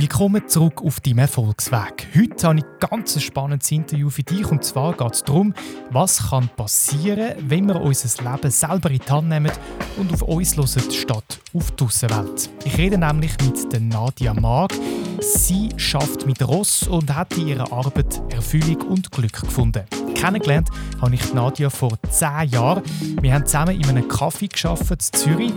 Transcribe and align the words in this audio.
Willkommen 0.00 0.46
zurück 0.46 0.80
auf 0.84 1.00
deinem 1.00 1.18
Erfolgsweg. 1.18 2.06
Heute 2.14 2.46
habe 2.46 2.58
ich 2.60 2.64
ein 2.64 2.88
ganz 2.88 3.20
spannendes 3.20 3.72
Interview 3.72 4.08
für 4.10 4.22
dich. 4.22 4.46
Und 4.46 4.62
zwar 4.62 4.96
geht 4.96 5.12
es 5.12 5.24
darum, 5.24 5.52
was 5.90 6.30
kann 6.30 6.48
passieren, 6.56 7.34
wenn 7.40 7.66
wir 7.66 7.80
unser 7.80 8.22
Leben 8.22 8.48
selber 8.48 8.92
in 8.92 9.00
die 9.00 9.10
Hand 9.10 9.28
nehmen 9.28 9.50
und 9.96 10.12
auf 10.12 10.22
uns 10.22 10.56
hören, 10.56 10.92
statt 10.92 11.40
auf 11.52 11.72
die 11.72 11.82
Aussenwelt. 11.82 12.48
Ich 12.64 12.78
rede 12.78 12.96
nämlich 12.96 13.32
mit 13.42 13.72
der 13.72 13.80
Nadia 13.80 14.34
Mag. 14.34 14.72
Sie 15.20 15.70
schafft 15.76 16.26
mit 16.26 16.46
Ross 16.46 16.84
und 16.84 17.12
hat 17.12 17.36
in 17.36 17.48
ihrer 17.48 17.72
Arbeit 17.72 18.22
Erfüllung 18.32 18.80
und 18.82 19.10
Glück 19.10 19.40
gefunden. 19.40 19.82
Kennengelernt 20.14 20.68
habe 21.00 21.16
ich 21.16 21.34
Nadia 21.34 21.70
vor 21.70 21.98
zehn 22.08 22.50
Jahren. 22.50 22.84
Wir 23.20 23.34
haben 23.34 23.46
zusammen 23.46 23.74
in 23.74 23.88
einem 23.88 24.06
Kaffee 24.06 24.46
geschafft 24.46 24.92
in 24.92 25.00
Zürich. 25.00 25.52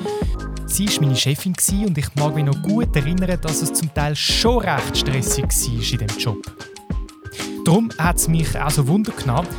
Sie 0.72 0.88
war 0.88 1.02
meine 1.02 1.18
Chefin 1.18 1.54
und 1.86 1.98
ich 1.98 2.16
mag 2.16 2.34
mich 2.34 2.46
noch 2.46 2.62
gut 2.64 2.96
erinnern, 2.96 3.38
dass 3.42 3.62
es 3.62 3.74
zum 3.74 3.94
Teil 3.94 4.16
schon 4.16 4.60
recht 4.60 5.00
stressig 5.00 5.44
war 5.44 5.92
in 5.92 6.08
diesem 6.08 6.18
Job. 6.18 6.38
Darum 7.66 7.90
hat 7.98 8.16
es 8.16 8.30
mich 8.30 8.58
auch 8.58 8.70
so 8.70 8.88
Wunder 8.88 9.12
genommen, 9.12 9.50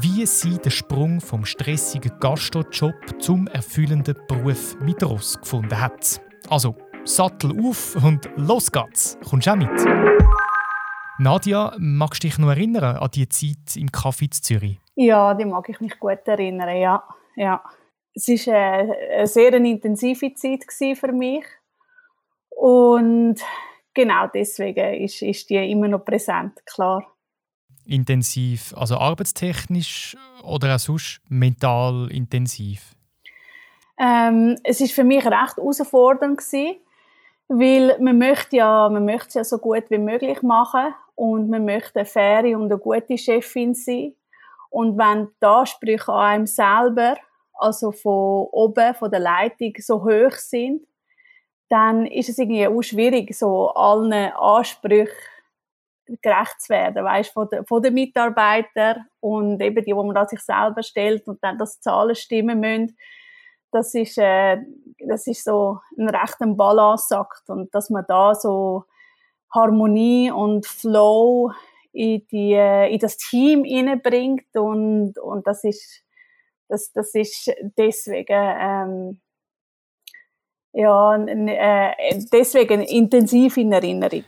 wie 0.00 0.24
sie 0.24 0.56
den 0.56 0.70
Sprung 0.70 1.20
vom 1.20 1.44
stressigen 1.44 2.18
Gastrojob 2.18 2.94
zum 3.18 3.48
erfüllenden 3.48 4.16
Beruf 4.26 4.74
mit 4.80 5.04
Ross 5.04 5.38
gefunden 5.38 5.78
hat. 5.78 6.22
Also, 6.48 6.74
Sattel 7.04 7.52
auf 7.62 7.94
und 8.02 8.30
los 8.36 8.72
geht's. 8.72 9.18
Kommst 9.28 9.50
auch 9.50 9.56
mit? 9.56 9.68
Nadja, 11.18 11.74
magst 11.76 12.24
du 12.24 12.28
dich 12.28 12.38
noch 12.38 12.48
erinnern 12.48 12.96
an 12.96 13.10
die 13.12 13.28
Zeit 13.28 13.76
im 13.76 13.88
Café 13.88 14.22
in 14.22 14.32
Zürich? 14.32 14.80
Ja, 14.94 15.34
die 15.34 15.44
mag 15.44 15.68
ich 15.68 15.78
mich 15.80 16.00
gut 16.00 16.26
erinnern, 16.26 16.74
ja. 16.74 17.04
ja 17.36 17.62
es 18.14 18.46
war 18.46 18.54
eine, 18.54 18.96
eine 19.10 19.26
sehr 19.26 19.54
intensive 19.54 20.34
Zeit 20.34 20.64
für 20.98 21.12
mich. 21.12 21.44
Und 22.50 23.36
genau 23.94 24.26
deswegen 24.32 25.02
ist, 25.02 25.22
ist 25.22 25.50
die 25.50 25.70
immer 25.70 25.88
noch 25.88 26.04
präsent, 26.04 26.64
klar. 26.66 27.06
Intensiv, 27.84 28.74
also 28.76 28.96
arbeitstechnisch 28.96 30.16
oder 30.44 30.74
auch 30.74 30.78
sonst 30.78 31.20
mental 31.28 32.08
intensiv? 32.12 32.94
Ähm, 33.98 34.56
es 34.62 34.80
ist 34.80 34.92
für 34.92 35.04
mich 35.04 35.24
recht 35.24 35.56
herausfordernd 35.56 36.38
gewesen, 36.38 36.76
weil 37.48 37.98
man 38.00 38.18
möchte 38.18 38.56
ja, 38.56 38.88
man 38.88 39.04
möchte 39.04 39.28
es 39.28 39.34
ja 39.34 39.44
so 39.44 39.58
gut 39.58 39.84
wie 39.90 39.98
möglich 39.98 40.42
machen 40.42 40.94
und 41.14 41.50
man 41.50 41.64
möchte 41.64 42.00
eine 42.00 42.06
faire 42.06 42.56
und 42.56 42.70
eine 42.70 42.78
gute 42.78 43.18
Chefin 43.18 43.74
sein. 43.74 44.14
Und 44.70 44.96
wenn 44.96 45.28
die 45.40 45.46
Ansprüche 45.46 46.12
an 46.12 46.20
einem 46.20 46.46
selber 46.46 47.16
also 47.62 47.92
von 47.92 48.48
oben, 48.50 48.94
von 48.94 49.10
der 49.10 49.20
Leitung, 49.20 49.72
so 49.78 50.02
hoch 50.04 50.32
sind, 50.32 50.86
dann 51.68 52.06
ist 52.06 52.28
es 52.28 52.38
irgendwie 52.38 52.66
auch 52.66 52.82
schwierig, 52.82 53.34
so 53.34 53.70
allen 53.70 54.12
Ansprüchen 54.12 55.08
gerecht 56.20 56.60
zu 56.60 56.70
werden, 56.70 57.04
weißt, 57.04 57.32
von, 57.32 57.48
der, 57.50 57.64
von 57.64 57.82
den 57.82 57.94
Mitarbeitern 57.94 59.06
und 59.20 59.62
eben 59.62 59.84
die, 59.84 59.94
wo 59.94 60.02
man 60.02 60.28
sich 60.28 60.40
selber 60.40 60.82
stellt 60.82 61.26
und 61.28 61.42
dann 61.42 61.58
das 61.58 61.80
Zahlen 61.80 62.14
stimmen 62.14 62.60
müssen. 62.60 62.96
Das 63.70 63.94
ist, 63.94 64.18
äh, 64.18 64.58
das 64.98 65.26
ist 65.26 65.44
so 65.44 65.78
ein 65.96 66.08
rechter 66.08 66.46
Balanceakt 66.46 67.48
und 67.48 67.74
dass 67.74 67.88
man 67.88 68.04
da 68.06 68.34
so 68.34 68.84
Harmonie 69.54 70.30
und 70.30 70.66
Flow 70.66 71.52
in, 71.92 72.26
die, 72.30 72.52
in 72.54 72.98
das 72.98 73.16
Team 73.16 73.64
hineinbringt 73.64 74.54
und, 74.56 75.18
und 75.18 75.46
das 75.46 75.64
ist 75.64 76.02
das, 76.72 76.90
das 76.92 77.14
ist 77.14 77.52
deswegen, 77.76 78.26
ähm, 78.32 79.20
ja, 80.72 81.16
äh, 81.16 82.18
deswegen 82.32 82.80
intensiv 82.80 83.58
in 83.58 83.72
Erinnerung. 83.72 84.24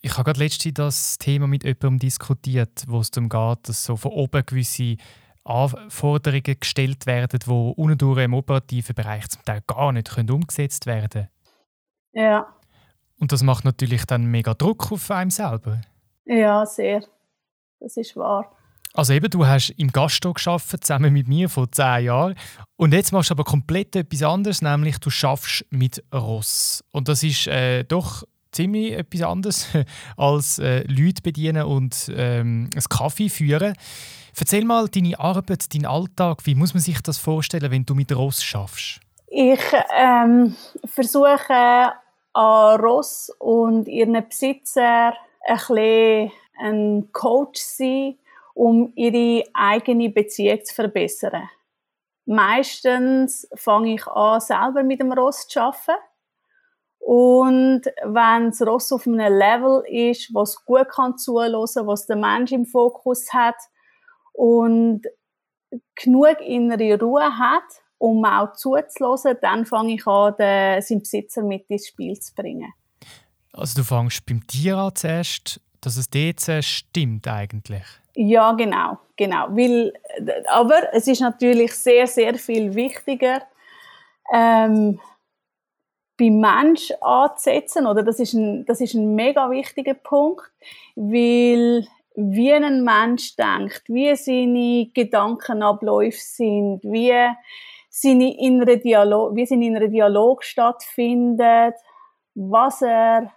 Ich 0.00 0.12
habe 0.12 0.24
gerade 0.24 0.40
letztens 0.40 0.74
das 0.74 1.18
Thema 1.18 1.46
mit 1.46 1.64
jemandem 1.64 1.98
diskutiert, 1.98 2.84
wo 2.88 3.00
es 3.00 3.10
darum 3.10 3.28
geht, 3.28 3.68
dass 3.68 3.84
so 3.84 3.96
von 3.96 4.12
oben 4.12 4.46
gewisse 4.46 4.96
Anforderungen 5.44 6.58
gestellt 6.58 7.06
werden, 7.06 7.40
die 7.44 7.50
unten 7.50 8.18
im 8.18 8.34
operativen 8.34 8.94
Bereich 8.94 9.28
zum 9.28 9.44
Teil 9.44 9.60
gar 9.66 9.92
nicht 9.92 10.10
können 10.10 10.30
umgesetzt 10.30 10.86
werden 10.86 11.08
können. 11.10 11.28
Ja. 12.12 12.56
Und 13.20 13.32
das 13.32 13.42
macht 13.42 13.64
natürlich 13.64 14.06
dann 14.06 14.26
mega 14.26 14.54
Druck 14.54 14.90
auf 14.92 15.10
einem 15.10 15.30
selber. 15.30 15.82
Ja, 16.24 16.64
sehr. 16.64 17.04
Das 17.80 17.96
ist 17.96 18.16
wahr. 18.16 18.50
Also 18.96 19.12
eben, 19.12 19.28
du 19.28 19.46
hast 19.46 19.68
im 19.76 19.92
Gastro 19.92 20.32
geschafft 20.32 20.82
zusammen 20.82 21.12
mit 21.12 21.28
mir 21.28 21.50
vor 21.50 21.70
zehn 21.70 22.06
Jahren 22.06 22.34
und 22.76 22.94
jetzt 22.94 23.12
machst 23.12 23.28
du 23.28 23.34
aber 23.34 23.44
komplett 23.44 23.94
etwas 23.94 24.22
anderes, 24.22 24.62
nämlich 24.62 24.98
du 24.98 25.10
schaffst 25.10 25.66
mit 25.68 26.02
Ross 26.14 26.82
und 26.92 27.06
das 27.06 27.22
ist 27.22 27.46
äh, 27.46 27.84
doch 27.84 28.24
ziemlich 28.52 28.94
etwas 28.94 29.20
anderes 29.20 29.68
als 30.16 30.58
äh, 30.60 30.82
Leute 30.84 31.20
bedienen 31.20 31.64
und 31.64 32.10
ähm, 32.16 32.70
einen 32.72 32.84
Kaffee 32.88 33.28
führen. 33.28 33.74
Erzähl 34.38 34.64
mal 34.64 34.88
deine 34.88 35.20
Arbeit, 35.20 35.74
deinen 35.74 35.84
Alltag. 35.84 36.46
Wie 36.46 36.54
muss 36.54 36.72
man 36.72 36.82
sich 36.82 37.02
das 37.02 37.18
vorstellen, 37.18 37.70
wenn 37.70 37.84
du 37.84 37.94
mit 37.94 38.16
Ross 38.16 38.42
schaffst? 38.42 39.00
Ich 39.26 39.60
ähm, 39.94 40.56
versuche 40.86 41.92
an 42.32 42.80
Ross 42.80 43.30
und 43.40 43.88
ihren 43.88 44.26
Besitzer 44.26 45.12
ein 45.46 45.56
bisschen 45.56 46.32
ein 46.58 47.12
Coach 47.12 47.60
zu 47.60 47.76
sein 47.76 48.14
um 48.56 48.90
ihre 48.94 49.44
eigene 49.52 50.08
Beziehung 50.08 50.64
zu 50.64 50.74
verbessern. 50.74 51.48
Meistens 52.24 53.46
fange 53.54 53.94
ich 53.94 54.06
an, 54.06 54.40
selber 54.40 54.82
mit 54.82 55.00
dem 55.00 55.12
Ross 55.12 55.46
zu 55.46 55.60
arbeiten. 55.60 56.00
Und 56.98 57.82
wenn 58.02 58.50
das 58.50 58.62
Ross 58.62 58.90
auf 58.92 59.06
einem 59.06 59.32
Level 59.32 59.84
ist, 59.86 60.34
was 60.34 60.64
gut 60.64 60.88
kann 60.88 61.18
zuhören, 61.18 61.86
was 61.86 62.06
der 62.06 62.16
Mensch 62.16 62.50
im 62.50 62.64
Fokus 62.64 63.30
hat 63.32 63.56
und 64.32 65.02
genug 65.94 66.40
innere 66.40 66.98
Ruhe 66.98 67.38
hat, 67.38 67.62
um 67.98 68.24
auch 68.24 68.54
zuzulassen, 68.54 69.36
dann 69.42 69.66
fange 69.66 69.94
ich 69.94 70.06
an, 70.06 70.34
den, 70.38 70.80
seinen 70.80 71.00
Besitzer 71.00 71.42
mit 71.42 71.68
ins 71.68 71.88
Spiel 71.88 72.18
zu 72.18 72.34
bringen. 72.34 72.72
Also 73.52 73.80
du 73.80 73.84
fängst 73.84 74.24
beim 74.24 74.46
Tier 74.46 74.78
an 74.78 74.94
zuerst, 74.94 75.60
dass 75.82 75.98
es 75.98 76.08
dort 76.08 76.64
stimmt 76.64 77.28
eigentlich? 77.28 77.84
Ja, 78.18 78.52
genau, 78.52 78.98
genau. 79.16 79.46
Weil, 79.50 79.92
aber 80.48 80.94
es 80.94 81.06
ist 81.06 81.20
natürlich 81.20 81.74
sehr, 81.74 82.06
sehr 82.06 82.34
viel 82.36 82.74
wichtiger, 82.74 83.42
ähm, 84.32 84.98
beim 86.18 86.40
Mensch 86.40 86.92
anzusetzen, 87.02 87.86
oder? 87.86 88.02
Das 88.02 88.18
ist 88.18 88.32
ein, 88.32 88.64
das 88.64 88.80
ist 88.80 88.94
ein 88.94 89.14
mega 89.14 89.50
wichtiger 89.50 89.92
Punkt, 89.92 90.50
weil 90.94 91.86
wie 92.14 92.52
ein 92.54 92.82
Mensch 92.82 93.36
denkt, 93.36 93.82
wie 93.88 94.16
seine 94.16 94.90
Gedankenabläufe 94.94 96.18
sind, 96.18 96.80
wie 96.84 97.12
seine 97.90 98.34
innere 98.38 98.78
Dialog, 98.78 99.36
wie 99.36 99.44
sein 99.44 99.60
innerer 99.60 99.88
Dialog 99.88 100.42
stattfindet, 100.42 101.74
was 102.34 102.80
er 102.80 103.30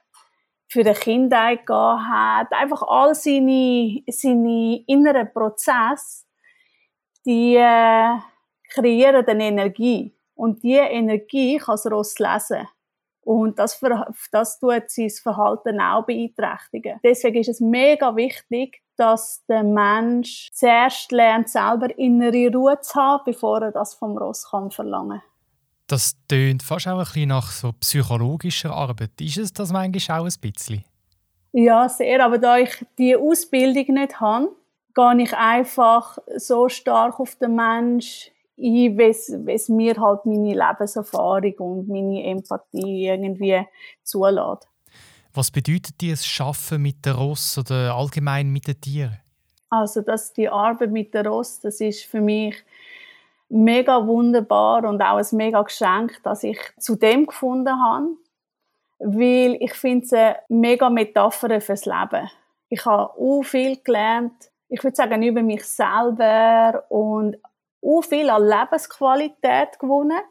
für 0.69 0.81
eine 0.81 0.94
Kindheit 0.94 1.66
gehabt 1.66 2.09
hat, 2.09 2.53
einfach 2.53 2.84
all 2.84 3.16
seine, 3.16 4.02
seine 4.07 4.84
inneren 4.85 5.34
Prozesse, 5.34 6.25
die 7.25 7.56
äh, 7.56 8.18
kreieren 8.69 9.25
eine 9.25 9.46
Energie. 9.46 10.16
Und 10.35 10.63
diese 10.63 10.81
Energie 10.81 11.58
kann 11.58 11.74
das 11.74 11.91
Ross 11.91 12.19
lesen. 12.19 12.68
Und 13.22 13.59
das, 13.59 13.79
das 14.31 14.59
tut 14.59 14.90
sein 14.90 15.09
Verhalten 15.09 15.81
auch 15.81 16.06
beeinträchtigen. 16.06 17.00
Deswegen 17.03 17.38
ist 17.38 17.50
es 17.50 17.59
mega 17.59 18.16
wichtig, 18.16 18.81
dass 18.96 19.44
der 19.47 19.63
Mensch 19.63 20.50
zuerst 20.53 21.12
lernt, 21.12 21.50
selber 21.50 21.97
innere 21.97 22.52
Ruhe 22.53 22.79
zu 22.79 22.96
haben, 22.96 23.24
bevor 23.25 23.62
er 23.62 23.72
das 23.72 23.96
vom 23.96 24.18
Ross 24.18 24.50
kann 24.50 24.72
verlangen 24.72 25.19
kann. 25.19 25.29
Das 25.89 26.16
tönt 26.27 26.61
fast 26.61 26.88
auch 26.88 27.00
ein 27.00 27.03
bisschen 27.03 27.29
nach 27.29 27.50
so 27.50 27.72
psychologischer 27.72 28.72
Arbeit. 28.72 29.19
Ist 29.19 29.38
es 29.39 29.51
das 29.51 29.72
manchmal 29.72 30.19
auch 30.19 30.25
ein 30.25 30.33
bisschen? 30.39 30.85
Ja, 31.51 31.90
sehr. 31.90 32.23
Aber 32.23 32.37
da 32.37 32.59
ich 32.59 32.85
die 32.99 33.16
Ausbildung 33.16 33.96
nicht 33.96 34.19
habe, 34.19 34.55
gehe 34.93 35.23
ich 35.23 35.35
einfach 35.35 36.19
so 36.37 36.69
stark 36.69 37.19
auf 37.19 37.35
den 37.37 37.55
Mensch 37.55 38.29
ein, 38.55 38.97
wie 38.97 39.52
es 39.52 39.69
mir 39.69 39.96
halt 39.99 40.25
meine 40.25 40.53
Lebenserfahrung 40.53 41.55
und 41.58 41.87
meine 41.87 42.23
Empathie 42.23 43.08
irgendwie 43.08 43.66
zulässt. 44.03 44.67
Was 45.34 45.49
bedeutet 45.49 45.99
dir 46.02 46.14
das 46.14 46.25
Schaffen 46.25 46.84
mit 46.84 47.03
der 47.03 47.16
Ross 47.16 47.58
oder 47.58 47.96
allgemein 47.96 48.52
mit 48.52 48.67
den 48.67 48.79
Tieren? 48.79 49.17
Also, 49.72 50.02
dass 50.02 50.34
die 50.34 50.49
Arbeit 50.49 50.91
mit 50.91 51.14
der 51.14 51.25
Ross, 51.25 51.59
das 51.59 51.79
ist 51.79 52.03
für 52.03 52.22
mich 52.22 52.55
mega 53.49 54.05
wunderbar 54.05 54.85
und 54.85 55.01
auch 55.01 55.17
ein 55.17 55.37
mega 55.37 55.61
Geschenk, 55.61 56.22
dass 56.23 56.43
ich 56.43 56.59
zu 56.78 56.96
dem 56.96 57.25
gefunden 57.25 57.81
habe, 57.81 58.07
weil 58.99 59.57
ich 59.59 59.73
finde 59.73 60.05
es 60.05 60.13
eine 60.13 60.35
mega 60.49 60.90
Metapher 60.90 61.59
fürs 61.59 61.85
Leben. 61.85 62.29
Ich 62.69 62.85
habe 62.85 63.11
auch 63.13 63.41
viel 63.43 63.78
gelernt, 63.84 64.51
ich 64.69 64.84
würde 64.84 64.96
sagen, 64.96 65.23
über 65.23 65.41
mich 65.41 65.63
selber 65.63 66.84
und 66.90 67.37
auch 67.81 68.01
viel 68.03 68.29
an 68.29 68.47
Lebensqualität 68.47 69.79
gewonnen, 69.79 70.22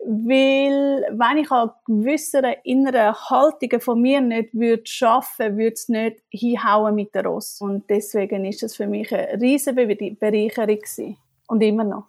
weil 0.00 1.06
wenn 1.10 1.38
ich 1.38 1.50
an 1.50 1.70
gewissen 1.86 2.44
inneren 2.64 3.14
Haltungen 3.14 3.80
von 3.80 4.00
mir 4.00 4.20
nicht 4.20 4.54
würde 4.54 4.86
schaffen, 4.86 5.56
würde 5.56 5.74
es 5.74 5.88
nicht 5.88 6.22
hinhauen 6.30 6.94
mit 6.94 7.14
der 7.14 7.24
Ross. 7.24 7.60
Und 7.60 7.88
deswegen 7.90 8.44
ist 8.44 8.62
es 8.62 8.76
für 8.76 8.86
mich 8.86 9.12
eine 9.12 9.40
riesige 9.40 9.86
Bereicherung 9.86 10.76
gewesen. 10.76 11.16
und 11.46 11.62
immer 11.62 11.84
noch. 11.84 12.04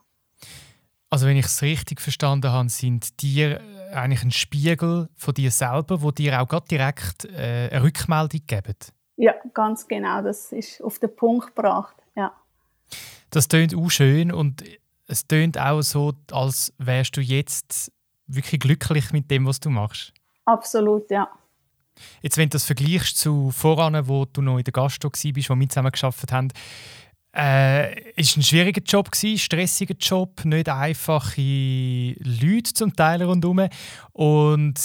Also 1.09 1.25
wenn 1.25 1.37
ich 1.37 1.45
es 1.45 1.61
richtig 1.61 2.01
verstanden 2.01 2.51
habe, 2.51 2.69
sind 2.69 3.21
dir 3.21 3.61
eigentlich 3.91 4.23
ein 4.23 4.31
Spiegel 4.31 5.09
von 5.15 5.33
dir 5.33 5.49
selber, 5.49 6.01
wo 6.01 6.11
dir 6.11 6.39
auch 6.39 6.47
gerade 6.47 6.67
direkt 6.67 7.25
äh, 7.25 7.69
eine 7.71 7.83
Rückmeldung 7.83 8.41
geben. 8.45 8.75
Ja, 9.15 9.33
ganz 9.53 9.87
genau. 9.87 10.21
Das 10.21 10.51
ist 10.51 10.81
auf 10.81 10.99
den 10.99 11.15
Punkt 11.15 11.55
gebracht. 11.55 11.95
Ja. 12.15 12.31
Das 13.31 13.47
tönt 13.47 13.75
auch 13.75 13.89
schön 13.89 14.31
und 14.31 14.63
es 15.07 15.27
tönt 15.27 15.57
auch 15.57 15.81
so, 15.81 16.13
als 16.31 16.73
wärst 16.77 17.17
du 17.17 17.21
jetzt 17.21 17.91
wirklich 18.27 18.61
glücklich 18.61 19.11
mit 19.11 19.29
dem, 19.31 19.45
was 19.45 19.59
du 19.59 19.69
machst. 19.69 20.13
Absolut, 20.45 21.09
ja. 21.09 21.27
Jetzt, 22.21 22.37
wenn 22.37 22.49
du 22.49 22.53
das 22.53 22.65
vergleichst 22.65 23.17
zu 23.17 23.51
voran, 23.51 24.07
wo 24.07 24.25
du 24.25 24.41
noch 24.41 24.57
in 24.57 24.63
der 24.63 24.71
Gastro 24.71 25.09
warst, 25.09 25.49
wo 25.49 25.55
wir 25.55 25.69
zusammen 25.69 25.91
geschafft 25.91 26.31
haben, 26.31 26.49
äh, 27.35 28.11
ist 28.13 28.37
ein 28.37 28.43
schwieriger 28.43 28.81
Job 28.81 29.11
gewesen, 29.11 29.37
stressiger 29.37 29.95
Job, 29.99 30.43
nicht 30.45 30.69
einfache 30.69 32.15
Leute 32.19 32.73
zum 32.73 32.95
Teil 32.95 33.23
rundherum. 33.23 33.67
Und 34.13 34.79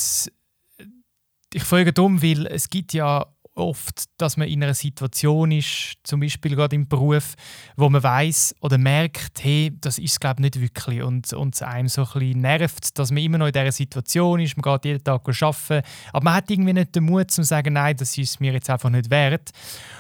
ich 1.53 1.63
frage 1.63 1.93
darum, 1.93 2.23
weil 2.23 2.47
es 2.47 2.69
gibt 2.69 2.93
ja 2.93 3.27
oft, 3.55 4.05
dass 4.19 4.37
man 4.37 4.49
in 4.49 4.63
einer 4.63 4.75
Situation 4.75 5.53
ist, 5.53 5.95
zum 6.03 6.21
Beispiel 6.21 6.57
gerade 6.57 6.75
im 6.75 6.89
Beruf, 6.89 7.35
wo 7.77 7.89
man 7.89 8.03
weiß 8.03 8.57
oder 8.61 8.79
merkt, 8.79 9.43
hey, 9.43 9.73
das 9.81 9.99
ist 9.99 10.21
glaube 10.21 10.43
nicht 10.43 10.61
wirklich 10.61 11.03
und 11.03 11.33
und 11.33 11.55
es 11.55 11.63
einem 11.63 11.89
so 11.89 12.03
ein 12.03 12.13
bisschen 12.13 12.41
nervt, 12.41 12.99
dass 12.99 13.11
man 13.11 13.23
immer 13.23 13.39
noch 13.39 13.47
in 13.47 13.53
dieser 13.53 13.73
Situation 13.73 14.41
ist, 14.41 14.57
man 14.57 14.63
geht 14.63 14.85
jeden 14.87 15.05
Tag 15.05 15.23
arbeiten, 15.27 15.87
aber 16.13 16.25
man 16.25 16.35
hat 16.35 16.51
irgendwie 16.51 16.73
nicht 16.73 16.95
den 16.95 17.05
Mut 17.05 17.31
zu 17.31 17.43
sagen, 17.43 17.75
nein, 17.75 17.97
das 17.97 18.19
ist 18.19 18.41
mir 18.41 18.53
jetzt 18.53 18.71
einfach 18.71 18.91
nicht 18.91 19.11
wert. 19.11 19.51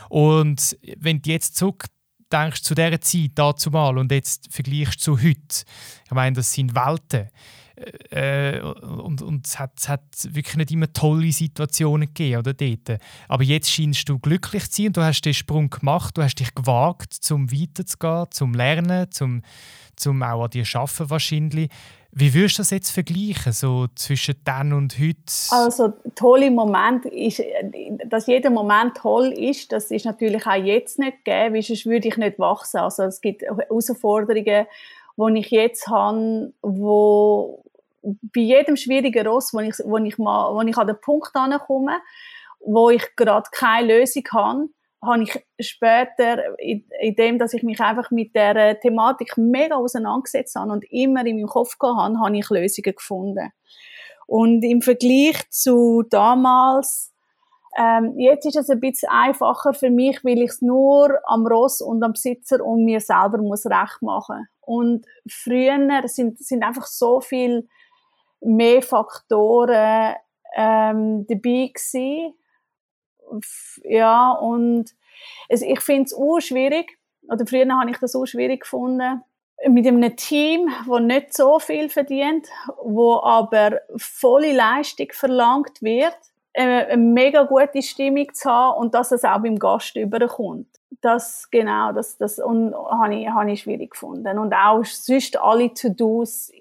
Und 0.09 0.77
wenn 0.99 1.23
du 1.23 1.31
jetzt 1.31 1.57
zurück 1.57 1.87
denkst 2.35 2.63
zu 2.63 2.75
dieser 2.75 3.01
Zeit, 3.01 3.31
dazu 3.35 3.71
mal 3.71 3.97
und 3.97 4.11
jetzt 4.11 4.49
vergleichst 4.51 5.01
zu 5.01 5.19
heute, 5.19 5.65
ich 6.05 6.11
meine, 6.11 6.37
das 6.37 6.53
sind 6.53 6.75
Welten. 6.75 7.29
Äh, 8.11 8.61
und, 8.61 9.23
und 9.23 9.47
es, 9.47 9.59
hat, 9.59 9.73
es 9.79 9.89
hat 9.89 10.03
wirklich 10.29 10.57
nicht 10.57 10.71
immer 10.73 10.93
tolle 10.93 11.33
Situationen 11.33 12.09
gegeben, 12.09 12.39
oder, 12.39 12.55
dort. 12.55 13.01
Aber 13.29 13.43
jetzt 13.43 13.71
scheinst 13.71 14.09
du 14.09 14.19
glücklich 14.19 14.71
zu 14.71 14.83
sein 14.83 14.87
und 14.89 14.97
du 14.97 15.03
hast 15.03 15.23
den 15.23 15.35
Sprung 15.35 15.71
gemacht, 15.71 16.17
du 16.17 16.23
hast 16.23 16.37
dich 16.37 16.55
gewagt, 16.55 17.13
zum 17.15 17.51
weiterzugehen, 17.53 18.27
zum 18.31 18.55
Lernen, 18.55 19.11
zum, 19.11 19.43
zum 19.97 20.23
auch 20.23 20.45
an 20.45 20.51
dir 20.51 20.65
arbeiten 20.75 21.11
wahrscheinlich. 21.11 21.71
Wie 22.17 22.33
würdest 22.33 22.59
du 22.59 22.61
das 22.61 22.71
jetzt 22.71 22.91
vergleichen, 22.91 23.53
so 23.53 23.89
zwischen 23.97 24.37
dann 24.45 24.73
und 24.73 24.97
heute? 25.01 25.17
Also, 25.51 25.93
tolle 26.15 26.49
Moment 26.49 27.07
ist, 27.07 27.43
dass 28.07 28.29
jeder 28.29 28.51
Moment 28.51 28.97
toll 28.99 29.33
ist, 29.33 29.73
das 29.73 29.91
ist 29.91 30.05
natürlich 30.05 30.47
auch 30.47 30.55
jetzt 30.55 31.01
nicht 31.01 31.25
gegeben, 31.25 31.57
weil 31.57 31.63
sonst 31.63 31.87
würde 31.87 32.07
ich 32.07 32.17
nicht 32.17 32.39
wachsen. 32.39 32.79
Also, 32.79 33.03
es 33.03 33.21
gibt 33.21 33.43
Herausforderungen, 33.43 34.67
die 35.17 35.39
ich 35.41 35.51
jetzt 35.51 35.89
habe, 35.89 36.53
wo 36.63 37.65
bei 38.05 38.41
jedem 38.41 38.77
schwierigen 38.77 39.27
Ross, 39.27 39.53
wo 39.53 39.61
ich, 39.61 39.75
wo 39.85 39.99
ich, 39.99 40.19
mal, 40.19 40.55
wo 40.55 40.61
ich 40.63 40.77
an 40.77 40.87
den 40.87 41.01
Punkt 41.01 41.35
ankomme, 41.35 42.01
wo 42.61 42.91
ich 42.91 43.17
gerade 43.17 43.49
keine 43.53 43.99
Lösung 43.99 44.25
habe, 44.33 44.69
habe 45.03 45.23
ich 45.23 45.45
später, 45.61 46.59
in, 46.59 46.85
in 47.01 47.15
dem, 47.17 47.39
dass 47.39 47.55
ich 47.55 47.63
mich 47.63 47.81
einfach 47.81 48.11
mit 48.11 48.35
der 48.35 48.79
Thematik 48.81 49.37
mega 49.37 49.77
auseinandergesetzt 49.77 50.57
habe 50.57 50.73
und 50.73 50.85
immer 50.91 51.25
in 51.27 51.37
meinem 51.37 51.49
Kopf 51.49 51.79
gehabt 51.79 51.99
habe, 51.99 52.19
habe 52.19 52.37
ich 52.37 52.49
Lösungen 52.51 52.95
gefunden. 52.95 53.51
Und 54.27 54.63
im 54.63 54.81
Vergleich 54.81 55.51
zu 55.51 56.03
damals, 56.09 57.13
ähm, 57.77 58.19
jetzt 58.19 58.47
ist 58.47 58.57
es 58.57 58.71
ein 58.71 58.81
bisschen 58.81 59.11
einfacher 59.11 59.75
für 59.75 59.91
mich, 59.91 60.25
weil 60.25 60.39
ich 60.39 60.51
es 60.51 60.63
nur 60.63 61.19
am 61.27 61.47
Ross 61.47 61.81
und 61.81 62.03
am 62.03 62.13
Besitzer 62.13 62.65
und 62.65 62.85
mir 62.85 63.01
selber 63.01 63.39
muss 63.39 63.67
recht 63.67 64.01
machen. 64.01 64.49
Und 64.61 65.05
früher 65.29 66.03
sind, 66.07 66.39
sind 66.39 66.63
einfach 66.63 66.87
so 66.87 67.21
viel 67.21 67.69
mehr 68.45 68.83
Faktoren 68.83 70.15
ähm, 70.57 71.27
dabei 71.27 71.73
gewesen, 71.73 72.35
ja, 73.85 74.33
und 74.33 74.91
es, 75.49 75.63
ich 75.63 75.81
finde 75.81 76.05
es 76.05 76.15
auch 76.15 76.41
schwierig, 76.41 76.99
oder 77.29 77.47
früher 77.47 77.67
habe 77.69 77.91
ich 77.91 77.99
das 77.99 78.15
auch 78.15 78.27
schwierig 78.27 78.63
gefunden, 78.63 79.23
mit 79.69 79.87
einem 79.87 80.17
Team, 80.17 80.69
das 80.89 81.01
nicht 81.01 81.35
so 81.35 81.59
viel 81.59 81.89
verdient, 81.89 82.49
wo 82.83 83.21
aber 83.23 83.81
volle 83.97 84.53
Leistung 84.53 85.09
verlangt 85.13 85.81
wird, 85.81 86.17
eine 86.53 86.97
mega 86.97 87.45
gute 87.45 87.83
Stimmung 87.83 88.33
zu 88.33 88.49
haben 88.51 88.79
und 88.79 88.95
dass 88.95 89.11
es 89.11 89.25
auch 89.25 89.43
beim 89.43 89.59
Gast 89.59 89.97
überkommt. 89.97 90.69
Das, 91.01 91.51
genau, 91.51 91.93
das, 91.93 92.19
das 92.19 92.39
und, 92.39 92.75
habe, 92.75 93.15
ich, 93.15 93.29
habe 93.29 93.51
ich 93.51 93.63
schwierig 93.63 93.93
gefunden. 93.93 94.39
Und 94.39 94.53
auch 94.55 94.85
sonst 94.85 95.41
alle 95.41 95.73
To-Dos 95.73 96.53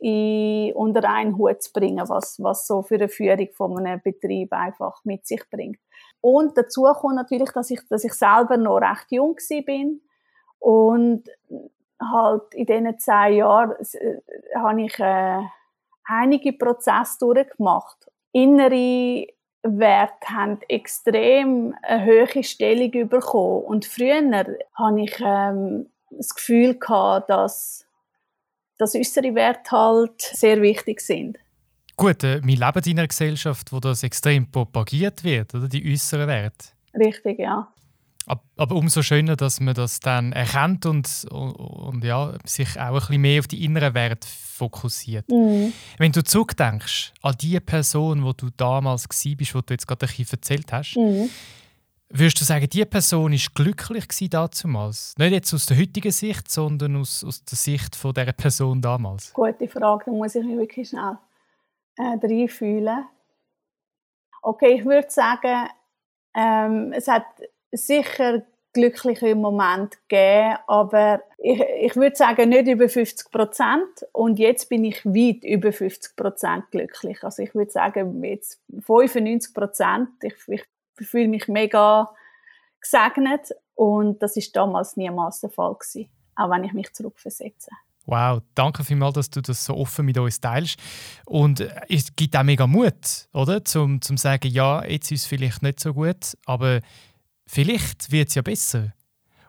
unter 0.73 1.09
einen 1.09 1.37
Hut 1.37 1.61
zu 1.61 1.73
bringen, 1.73 2.07
was, 2.07 2.41
was 2.41 2.67
so 2.67 2.81
für 2.81 2.95
eine 2.95 3.09
Führung 3.09 3.49
von 3.53 3.77
einem 3.77 4.01
Betrieb 4.01 4.53
einfach 4.53 5.03
mit 5.03 5.27
sich 5.27 5.43
bringt. 5.49 5.79
Und 6.21 6.57
dazu 6.57 6.83
kommt 6.83 7.15
natürlich, 7.15 7.51
dass 7.51 7.69
ich, 7.69 7.81
dass 7.89 8.05
ich 8.05 8.13
selber 8.13 8.57
noch 8.57 8.77
recht 8.77 9.11
jung 9.11 9.35
bin 9.65 10.01
und 10.59 11.29
halt 12.01 12.53
in 12.53 12.65
diesen 12.65 12.99
zehn 12.99 13.33
Jahren 13.35 13.75
äh, 13.93 14.21
habe 14.55 14.81
ich 14.81 14.99
äh, 14.99 15.41
einige 16.05 16.53
Prozesse 16.53 17.19
durchgemacht. 17.19 18.09
Innere 18.31 19.27
Werte 19.63 20.27
haben 20.29 20.59
extrem 20.67 21.73
eine 21.81 22.05
hohe 22.05 22.43
Stellung 22.43 23.09
bekommen. 23.09 23.63
Und 23.63 23.85
früher 23.85 24.21
hatte 24.73 24.99
ich 24.99 25.19
ähm, 25.19 25.87
das 26.11 26.35
Gefühl 26.35 26.75
gehabt, 26.75 27.29
dass, 27.29 27.85
dass 28.77 28.93
unsere 28.93 29.33
Werte 29.35 29.71
halt 29.71 30.21
sehr 30.21 30.61
wichtig 30.61 31.01
sind. 31.01 31.37
Gut, 31.95 32.23
äh, 32.23 32.41
wir 32.43 32.57
leben 32.57 32.81
in 32.85 32.99
einer 32.99 33.07
Gesellschaft, 33.07 33.71
wo 33.71 33.79
das 33.79 34.03
extrem 34.03 34.49
propagiert 34.49 35.23
wird, 35.23 35.53
oder? 35.55 35.67
Die 35.67 35.93
äußeren 35.93 36.27
Werte. 36.27 36.69
Richtig, 36.95 37.39
ja. 37.39 37.72
Aber 38.25 38.75
umso 38.75 39.01
schöner, 39.01 39.35
dass 39.35 39.59
man 39.59 39.73
das 39.73 39.99
dann 39.99 40.31
erkennt 40.31 40.85
und, 40.85 41.25
und, 41.29 41.51
und 41.53 42.03
ja, 42.03 42.33
sich 42.45 42.79
auch 42.79 42.85
ein 42.85 42.93
bisschen 42.93 43.21
mehr 43.21 43.39
auf 43.39 43.47
die 43.47 43.65
inneren 43.65 43.93
Werte 43.93 44.27
fokussiert. 44.27 45.29
Mhm. 45.29 45.73
Wenn 45.97 46.11
du 46.11 46.23
zurückdenkst 46.23 47.13
an 47.21 47.35
die 47.41 47.59
Person, 47.59 48.23
wo 48.23 48.33
du 48.33 48.49
damals 48.55 49.07
warst, 49.09 49.55
wo 49.55 49.61
du 49.61 49.73
jetzt 49.73 49.87
gerade 49.87 50.05
ein 50.05 50.07
bisschen 50.07 50.27
erzählt 50.31 50.71
hast, 50.71 50.95
mhm. 50.95 51.29
würdest 52.09 52.39
du 52.39 52.45
sagen, 52.45 52.69
die 52.69 52.85
Person 52.85 53.33
war 53.33 53.39
glücklich 53.55 54.29
damals? 54.29 55.15
Nicht 55.17 55.31
jetzt 55.31 55.53
aus 55.53 55.65
der 55.65 55.77
heutigen 55.77 56.11
Sicht, 56.11 56.49
sondern 56.49 56.95
aus, 56.95 57.23
aus 57.25 57.43
der 57.43 57.57
Sicht 57.57 57.95
von 57.95 58.13
dieser 58.13 58.31
Person 58.31 58.81
damals? 58.81 59.33
Gute 59.33 59.67
Frage, 59.67 60.05
da 60.05 60.11
muss 60.11 60.35
ich 60.35 60.45
mich 60.45 60.57
wirklich 60.57 60.87
schnell 60.89 61.17
äh, 61.97 62.25
reinfühlen. 62.25 63.05
Okay, 64.41 64.75
ich 64.79 64.85
würde 64.85 65.09
sagen, 65.09 65.69
ähm, 66.35 66.93
es 66.93 67.07
hat 67.07 67.25
sicher 67.73 68.43
glückliche 68.73 69.35
Moment 69.35 69.97
gegeben, 70.09 70.57
aber 70.67 71.21
ich, 71.37 71.61
ich 71.81 71.95
würde 71.95 72.15
sagen, 72.15 72.49
nicht 72.49 72.67
über 72.67 72.89
50 72.89 73.31
Prozent. 73.31 73.87
Und 74.11 74.39
jetzt 74.39 74.67
bin 74.67 74.83
ich 74.83 75.05
weit 75.05 75.43
über 75.43 75.71
50 75.71 76.15
Prozent 76.15 76.71
glücklich. 76.71 77.23
Also 77.23 77.43
ich 77.43 77.53
würde 77.53 77.71
sagen, 77.71 78.23
jetzt 78.23 78.59
95 78.69 79.53
Prozent. 79.53 80.09
Ich, 80.23 80.33
ich 80.47 80.63
fühle 81.07 81.27
mich 81.27 81.47
mega 81.47 82.09
gesegnet 82.81 83.51
und 83.75 84.21
das 84.21 84.35
ist 84.37 84.55
damals 84.55 84.97
niemals 84.97 85.39
der 85.41 85.49
Fall 85.49 85.75
gewesen, 85.75 86.09
auch 86.35 86.49
wenn 86.49 86.63
ich 86.63 86.73
mich 86.73 86.91
zurückversetze. 86.93 87.71
Wow, 88.05 88.41
danke 88.53 88.83
vielmals, 88.83 89.13
dass 89.13 89.29
du 89.29 89.41
das 89.41 89.63
so 89.63 89.77
offen 89.77 90.05
mit 90.05 90.17
uns 90.17 90.41
teilst. 90.41 90.77
Und 91.25 91.61
es 91.87 92.13
gibt 92.15 92.35
auch 92.35 92.43
mega 92.43 92.67
Mut, 92.67 93.29
oder? 93.31 93.63
Zum, 93.63 94.01
zum 94.01 94.17
sagen, 94.17 94.49
ja, 94.49 94.83
jetzt 94.83 95.11
ist 95.11 95.21
es 95.21 95.27
vielleicht 95.27 95.63
nicht 95.63 95.79
so 95.79 95.93
gut, 95.93 96.37
aber 96.45 96.81
vielleicht 97.45 98.11
wird 98.11 98.29
es 98.29 98.35
ja 98.35 98.41
besser. 98.41 98.93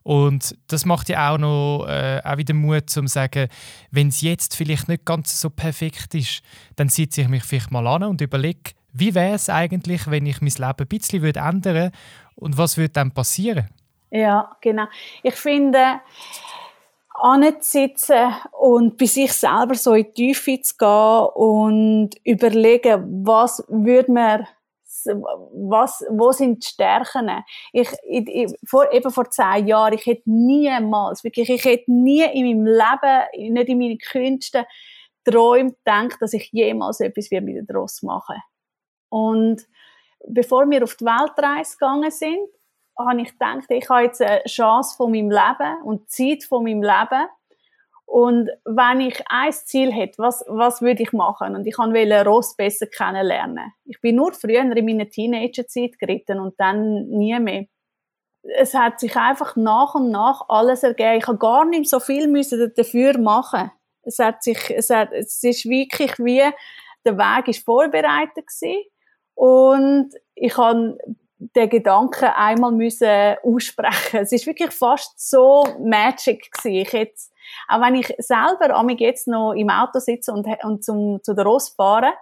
Und 0.03 0.55
das 0.67 0.85
macht 0.85 1.09
ja 1.09 1.33
auch 1.33 1.39
noch 1.39 1.87
äh, 1.89 2.21
auch 2.23 2.37
wieder 2.37 2.53
Mut, 2.53 2.91
zum 2.91 3.07
zu 3.07 3.15
sagen, 3.15 3.49
wenn 3.91 4.09
es 4.09 4.21
jetzt 4.21 4.55
vielleicht 4.55 4.87
nicht 4.87 5.07
ganz 5.07 5.41
so 5.41 5.49
perfekt 5.49 6.15
ist, 6.15 6.43
dann 6.77 6.91
sitze 6.91 7.23
ich 7.23 7.29
mich 7.29 7.43
vielleicht 7.43 7.71
mal 7.71 7.87
an 7.87 8.05
und 8.05 8.21
überlege, 8.21 8.73
wie 8.93 9.15
wäre 9.15 9.35
es 9.35 9.49
eigentlich, 9.49 10.09
wenn 10.11 10.27
ich 10.27 10.43
mein 10.43 10.51
Leben 10.51 10.75
ein 10.79 10.87
bisschen 10.87 11.23
würde 11.23 11.41
ändern 11.41 11.75
würde 11.75 11.93
und 12.37 12.59
was 12.59 12.77
würde 12.77 12.93
dann 12.93 13.13
passieren? 13.13 13.69
Ja, 14.11 14.55
genau. 14.61 14.85
Ich 15.23 15.35
finde, 15.35 16.01
anzusitzen 17.15 18.35
und 18.53 18.99
bei 18.99 19.07
sich 19.07 19.33
selber 19.33 19.75
so 19.75 19.95
in 19.95 20.05
die 20.05 20.33
Tiefe 20.35 20.61
zu 20.61 20.77
gehen 20.77 21.27
und 21.35 22.11
überlegen, 22.25 23.25
was 23.25 23.65
würde 23.69 24.13
man 24.13 24.47
was, 25.07 26.05
wo 26.11 26.33
sind 26.33 26.63
die 26.63 26.69
Stärken? 26.69 27.31
Ich, 27.73 27.91
ich, 28.09 28.29
ich, 28.29 28.55
vor, 28.67 28.93
eben 28.93 29.11
vor 29.11 29.31
zehn 29.31 29.67
Jahren, 29.67 29.95
ich 29.95 30.07
hätte 30.07 30.31
niemals, 30.31 31.25
wirklich, 31.25 31.51
ich 31.51 31.65
hätte 31.65 31.91
nie 31.91 32.23
in 32.23 32.63
meinem 32.63 32.67
Leben, 32.67 33.55
nicht 33.55 33.69
in 33.69 33.79
meinen 33.79 33.99
Künsten, 33.99 34.65
geträumt, 35.25 35.77
gedacht, 35.85 36.17
dass 36.21 36.33
ich 36.33 36.51
jemals 36.53 37.01
etwas 37.01 37.31
mit 37.31 37.69
den 37.69 37.77
Ross 37.77 38.03
machen 38.03 38.37
Und 39.09 39.67
bevor 40.29 40.69
wir 40.71 40.83
auf 40.83 40.97
die 40.97 41.05
Weltreise 41.05 41.77
gegangen 41.77 42.11
sind, 42.11 42.49
habe 42.99 43.23
ich 43.23 43.33
gedacht, 43.33 43.65
ich 43.71 43.89
habe 43.89 44.03
jetzt 44.03 44.23
eine 44.23 44.45
Chance 44.45 44.97
von 44.97 45.11
meinem 45.11 45.31
Leben 45.31 45.83
und 45.85 46.09
Zeit 46.11 46.45
von 46.45 46.63
meinem 46.63 46.83
Leben. 46.83 47.27
Und 48.07 48.51
wenn 48.65 49.01
ich 49.01 49.23
ein 49.29 49.53
Ziel 49.53 49.93
hätte, 49.93 50.19
was, 50.19 50.45
was 50.47 50.83
würde 50.83 51.03
ich 51.03 51.13
machen? 51.13 51.57
Und 51.57 51.67
ich 51.67 51.79
wollte 51.79 52.25
Ross 52.25 52.55
besser 52.57 52.87
kennenlernen. 52.87 53.73
Ich 53.85 54.01
bin 54.01 54.17
nur 54.17 54.33
früher 54.33 54.61
in 54.61 54.85
meiner 54.85 55.09
Teenagerzeit 55.09 55.99
geritten 55.99 56.39
und 56.39 56.59
dann 56.59 57.09
nie 57.09 57.39
mehr. 57.41 57.67
Es 58.43 58.75
hat 58.75 59.01
sich 59.01 59.17
einfach 59.17 59.57
nach 59.57 59.95
und 59.95 60.11
nach 60.11 60.49
alles 60.49 60.83
ergeben. 60.83 61.19
Ich 61.19 61.27
habe 61.27 61.39
gar 61.39 61.65
nicht 61.65 61.89
so 61.89 61.99
viel 61.99 62.31
dafür 62.77 63.19
machen. 63.19 63.71
Es 64.03 64.19
hat 64.19 64.43
sich, 64.43 64.71
es 64.71 64.91
hat, 64.91 65.13
es 65.13 65.43
ist 65.43 65.65
wirklich 65.65 66.19
wie, 66.19 66.43
der 67.05 67.19
Weg 67.19 67.49
ist 67.49 67.65
vorbereitet 67.65 68.47
gewesen. 68.47 68.85
Und 69.35 70.11
ich 70.35 70.57
habe 70.57 70.99
den 71.55 71.69
Gedanken 71.69 72.27
einmal 72.27 72.73
müssen 72.73 73.37
aussprechen. 73.43 74.21
Es 74.21 74.33
ist 74.33 74.47
wirklich 74.47 74.73
fast 74.73 75.19
so 75.19 75.67
magic 75.81 76.51
gewesen. 76.53 76.77
Ich 76.77 76.93
jetzt, 76.93 77.33
auch 77.69 77.81
wenn 77.81 77.97
ich 77.97 78.13
selber 78.19 78.75
amig 78.75 79.01
jetzt 79.01 79.29
noch 79.29 79.53
im 79.53 79.71
Auto 79.71 79.99
sitze 79.99 80.33
und, 80.33 80.47
und 80.63 80.85
zum, 80.85 81.23
zu 81.23 81.35
der 81.35 81.45
Ross 81.45 81.71
fahre, 81.71 82.13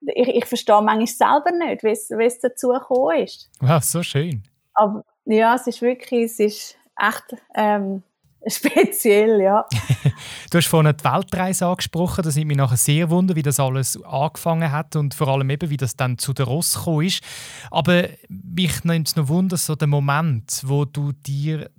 ich, 0.00 0.28
ich 0.28 0.46
verstehe 0.46 0.82
manchmal 0.82 1.06
selber 1.06 1.52
nicht, 1.52 1.82
wie 1.82 2.24
es, 2.24 2.40
dazu 2.40 2.68
gekommen 2.68 3.18
ist. 3.18 3.50
Wow, 3.60 3.82
so 3.82 4.02
schön. 4.02 4.42
Aber 4.74 5.04
ja, 5.24 5.54
es 5.54 5.66
ist 5.66 5.82
wirklich, 5.82 6.24
es 6.24 6.40
ist 6.40 6.76
echt 6.98 7.36
ähm, 7.54 8.02
Speziell, 8.46 9.40
ja. 9.40 9.64
du 10.50 10.58
hast 10.58 10.66
vorhin 10.66 10.94
die 10.96 11.04
Weltreise 11.04 11.66
angesprochen. 11.66 12.24
Das 12.24 12.34
nimmt 12.34 12.48
mich 12.48 12.56
nachher 12.56 12.76
sehr 12.76 13.08
wunder, 13.10 13.36
wie 13.36 13.42
das 13.42 13.60
alles 13.60 14.02
angefangen 14.02 14.72
hat 14.72 14.96
und 14.96 15.14
vor 15.14 15.28
allem 15.28 15.48
eben, 15.50 15.70
wie 15.70 15.76
das 15.76 15.94
dann 15.94 16.18
zu 16.18 16.32
der 16.32 16.46
Ross 16.46 16.74
gekommen 16.74 17.06
ist. 17.06 17.22
Aber 17.70 18.08
mich 18.28 18.82
nimmt 18.84 19.08
es 19.08 19.16
noch 19.16 19.28
wunder, 19.28 19.56
so 19.56 19.76
der 19.76 19.88
Moment, 19.88 20.62
wo 20.64 20.84
du 20.84 21.12
dir 21.12 21.70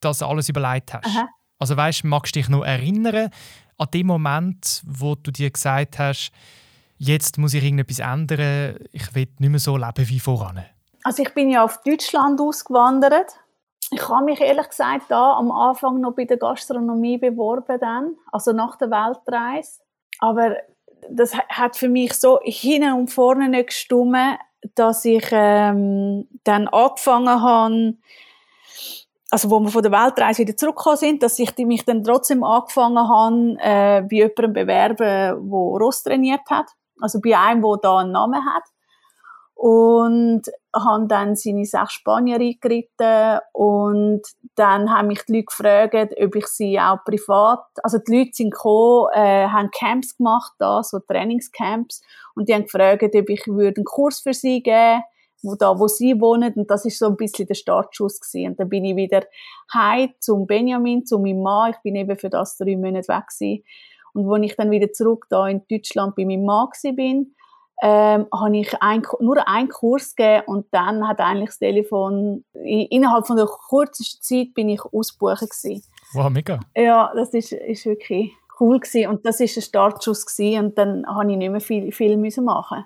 das 0.00 0.22
alles 0.22 0.48
überlegt 0.48 0.94
hast. 0.94 1.06
Aha. 1.06 1.28
Also 1.58 1.76
weißt, 1.76 2.04
magst 2.04 2.34
du 2.34 2.40
dich 2.40 2.48
noch 2.48 2.64
erinnern 2.64 3.30
an 3.78 3.88
den 3.92 4.06
Moment, 4.06 4.82
wo 4.86 5.14
du 5.14 5.30
dir 5.30 5.50
gesagt 5.50 5.98
hast, 5.98 6.30
jetzt 6.96 7.36
muss 7.36 7.54
ich 7.54 7.62
irgendetwas 7.62 7.98
ändern, 7.98 8.76
ich 8.92 9.14
will 9.14 9.28
nicht 9.38 9.50
mehr 9.50 9.60
so 9.60 9.76
leben 9.76 10.08
wie 10.08 10.20
voran? 10.20 10.64
Also 11.02 11.22
ich 11.22 11.32
bin 11.34 11.50
ja 11.50 11.62
auf 11.62 11.82
Deutschland 11.82 12.40
ausgewandert 12.40 13.32
ich 13.90 14.08
habe 14.08 14.24
mich 14.24 14.40
ehrlich 14.40 14.68
gesagt 14.68 15.04
da 15.08 15.34
am 15.34 15.50
Anfang 15.50 16.00
noch 16.00 16.12
bei 16.12 16.24
der 16.24 16.38
Gastronomie 16.38 17.18
beworben 17.18 17.78
dann, 17.80 18.16
also 18.32 18.52
nach 18.52 18.76
der 18.76 18.90
Weltreise. 18.90 19.80
Aber 20.18 20.56
das 21.08 21.36
hat 21.48 21.76
für 21.76 21.88
mich 21.88 22.14
so 22.14 22.40
hinten 22.42 22.92
und 22.94 23.08
vorne 23.08 23.48
nicht 23.48 23.68
gestimmt, 23.68 24.38
dass 24.74 25.04
ich 25.04 25.26
ähm, 25.30 26.26
dann 26.42 26.66
angefangen 26.68 27.40
habe, 27.42 27.94
also 29.30 29.50
wo 29.50 29.60
wir 29.60 29.70
von 29.70 29.82
der 29.82 29.92
Weltreise 29.92 30.42
wieder 30.42 30.56
zurückgekommen 30.56 30.96
sind, 30.96 31.22
dass 31.22 31.38
ich 31.38 31.56
mich 31.58 31.84
dann 31.84 32.02
trotzdem 32.02 32.42
angefangen 32.42 33.08
habe, 33.08 33.56
äh, 33.60 34.02
bei 34.02 34.16
jemandem 34.16 34.52
bewerben, 34.52 34.96
der 34.96 35.34
Ross 35.34 36.02
trainiert 36.02 36.48
hat. 36.50 36.66
Also 37.00 37.20
bei 37.20 37.38
einem, 37.38 37.62
der 37.62 37.76
da 37.82 37.98
einen 37.98 38.12
Namen 38.12 38.44
hat 38.44 38.64
und 39.54 40.42
haben 40.84 41.08
dann 41.08 41.36
seine 41.36 41.64
sechs 41.64 41.92
Spanier 41.92 42.36
eingeritten 42.40 43.40
und 43.52 44.22
dann 44.54 44.92
haben 44.92 45.08
mich 45.08 45.22
die 45.24 45.34
Leute 45.34 45.46
gefragt, 45.46 46.14
ob 46.20 46.36
ich 46.36 46.46
sie 46.46 46.78
auch 46.78 47.04
privat, 47.04 47.64
also 47.82 47.98
die 47.98 48.18
Leute 48.18 48.30
sind 48.32 48.50
gekommen, 48.50 49.08
äh, 49.14 49.48
haben 49.48 49.70
Camps 49.70 50.16
gemacht 50.16 50.52
da, 50.58 50.82
so 50.82 50.98
Trainingscamps 51.00 52.02
und 52.34 52.48
die 52.48 52.54
haben 52.54 52.64
gefragt, 52.64 53.14
ob 53.14 53.28
ich 53.28 53.46
würde 53.46 53.78
einen 53.78 53.84
Kurs 53.84 54.20
für 54.20 54.34
sie 54.34 54.62
geben 54.62 55.02
wo 55.42 55.54
da, 55.54 55.78
wo 55.78 55.86
sie 55.86 56.20
wohnen 56.20 56.52
und 56.54 56.70
das 56.70 56.84
ist 56.84 56.98
so 56.98 57.06
ein 57.06 57.16
bisschen 57.16 57.46
der 57.46 57.54
Startschuss 57.54 58.20
gewesen. 58.20 58.50
Und 58.50 58.60
dann 58.60 58.68
bin 58.68 58.84
ich 58.84 58.96
wieder 58.96 59.22
heim 59.72 60.10
zum 60.18 60.46
Benjamin, 60.46 61.04
zu 61.04 61.18
meinem 61.18 61.42
Mann. 61.42 61.72
Ich 61.72 61.82
bin 61.82 61.94
eben 61.94 62.16
für 62.18 62.30
das 62.30 62.56
drei 62.56 62.76
Monate 62.76 63.08
weg 63.08 63.24
gewesen. 63.28 63.62
Und 64.12 64.32
als 64.32 64.44
ich 64.44 64.56
dann 64.56 64.70
wieder 64.70 64.92
zurück 64.92 65.26
da 65.28 65.46
in 65.46 65.62
Deutschland 65.70 66.16
bei 66.16 66.24
meinem 66.24 66.44
Mann 66.44 66.68
bin, 66.94 67.34
ähm, 67.82 68.26
habe 68.32 68.56
ich 68.56 68.74
ein, 68.80 69.02
nur 69.20 69.46
einen 69.46 69.68
Kurs 69.68 70.14
gegeben 70.14 70.44
und 70.46 70.66
dann 70.70 71.06
hat 71.06 71.20
eigentlich 71.20 71.50
das 71.50 71.58
Telefon, 71.58 72.44
innerhalb 72.54 73.26
von 73.26 73.36
der 73.36 73.48
kürzesten 73.68 74.22
Zeit 74.22 74.54
bin 74.54 74.68
ich 74.68 74.82
ausbuchen 74.82 75.48
gewesen. 75.48 75.82
Wow, 76.12 76.30
mega. 76.30 76.60
Ja, 76.74 77.12
das 77.14 77.34
ist, 77.34 77.52
ist 77.52 77.84
wirklich 77.84 78.32
cool 78.60 78.80
gewesen 78.80 79.10
und 79.10 79.26
das 79.26 79.40
ist 79.40 79.56
ein 79.56 79.62
Startschuss 79.62 80.24
gewesen 80.24 80.64
und 80.64 80.78
dann 80.78 81.06
habe 81.06 81.30
ich 81.30 81.36
nicht 81.36 81.50
mehr 81.50 81.60
viel, 81.60 81.92
viel 81.92 82.16
müssen 82.16 82.44
machen. 82.44 82.84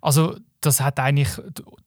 Also 0.00 0.36
das 0.60 0.80
hat 0.80 0.98
eigentlich, 0.98 1.28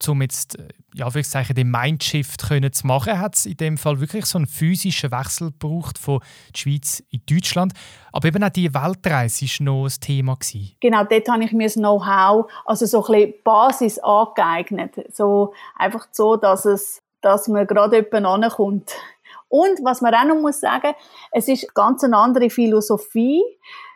um 0.08 0.22
jetzt 0.22 0.58
ja, 0.94 1.10
sagen, 1.10 1.56
den 1.56 1.72
Mindshift 1.72 2.48
können 2.48 2.72
zu 2.72 2.88
machen, 2.88 3.20
hat 3.20 3.36
es 3.36 3.46
in 3.46 3.58
dem 3.58 3.78
Fall 3.78 4.00
wirklich 4.00 4.26
so 4.26 4.38
einen 4.38 4.48
physischen 4.48 5.12
Wechsel 5.12 5.52
gebraucht 5.52 5.98
von 5.98 6.20
der 6.54 6.60
Schweiz 6.60 7.04
in 7.10 7.22
Deutschland. 7.30 7.74
Aber 8.12 8.28
eben 8.28 8.44
auch 8.44 8.50
die 8.50 8.74
Weltreise 8.74 9.46
war 9.46 9.66
noch 9.66 9.86
ein 9.86 9.94
Thema. 10.00 10.36
Gewesen. 10.36 10.76
Genau, 10.80 11.04
dort 11.04 11.28
habe 11.28 11.44
ich 11.44 11.52
mir 11.52 11.66
das 11.66 11.74
Know-how, 11.74 12.50
also 12.66 12.86
so 12.86 13.06
ein 13.06 13.12
bisschen 13.12 13.34
Basis 13.44 14.00
angeeignet. 14.00 14.94
So, 15.14 15.54
einfach 15.76 16.08
so, 16.12 16.36
dass, 16.36 16.66
es, 16.66 17.02
dass 17.22 17.48
man 17.48 17.68
gerade 17.68 17.98
jemand 17.98 18.44
ankommt. 18.44 18.92
Und 19.50 19.80
was 19.84 20.02
man 20.02 20.14
auch 20.14 20.26
noch 20.26 20.42
muss 20.42 20.60
sagen, 20.60 20.94
es 21.32 21.48
ist 21.48 21.74
ganz 21.74 22.04
eine 22.04 22.18
andere 22.18 22.50
Philosophie, 22.50 23.42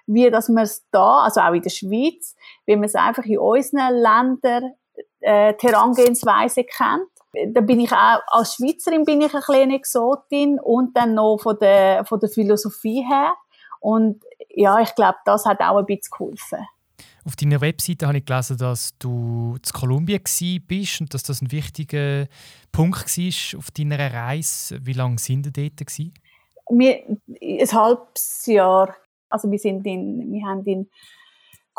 wie 0.07 0.29
dass 0.29 0.49
man 0.49 0.63
es 0.63 0.85
da, 0.91 1.19
also 1.23 1.41
auch 1.41 1.53
in 1.53 1.61
der 1.61 1.69
Schweiz, 1.69 2.35
wie 2.65 2.75
man 2.75 2.85
es 2.85 2.95
einfach 2.95 3.25
in 3.25 3.39
unseren 3.39 3.95
Ländern 3.95 4.73
äh, 5.21 5.53
die 5.61 5.67
Herangehensweise 5.67 6.63
kennt. 6.63 7.53
Da 7.53 7.61
bin 7.61 7.79
ich 7.79 7.91
auch, 7.91 8.19
als 8.27 8.55
Schweizerin 8.55 9.05
bin 9.05 9.21
ich 9.21 9.33
eine 9.33 9.41
kleine 9.41 9.75
Exotin 9.75 10.59
und 10.59 10.95
dann 10.97 11.13
noch 11.13 11.37
von 11.37 11.57
der, 11.59 12.03
von 12.05 12.19
der 12.19 12.29
Philosophie 12.29 13.05
her. 13.07 13.33
Und 13.79 14.21
ja, 14.49 14.79
ich 14.79 14.93
glaube, 14.95 15.17
das 15.25 15.45
hat 15.45 15.61
auch 15.61 15.77
ein 15.77 15.85
bisschen 15.85 16.11
geholfen. 16.11 16.67
Auf 17.23 17.35
deiner 17.35 17.61
Webseite 17.61 18.07
habe 18.07 18.17
ich 18.17 18.25
gelesen, 18.25 18.57
dass 18.57 18.97
du 18.97 19.55
in 19.55 19.79
Kolumbien 19.79 20.21
bist 20.67 21.01
und 21.01 21.13
dass 21.13 21.23
das 21.23 21.41
ein 21.41 21.51
wichtiger 21.51 22.25
Punkt 22.71 23.17
war 23.17 23.59
auf 23.59 23.71
deiner 23.71 24.13
Reise. 24.13 24.79
Wie 24.85 24.93
lange 24.93 25.19
sind 25.19 25.45
ihr 25.45 25.51
dort? 25.51 25.87
Wir, 26.69 27.03
ein 27.07 27.71
halbes 27.71 28.45
Jahr. 28.47 28.95
Also 29.29 29.49
wir, 29.51 29.59
sind 29.59 29.85
in, 29.85 30.31
wir 30.31 30.45
haben 30.45 30.65
in 30.65 30.89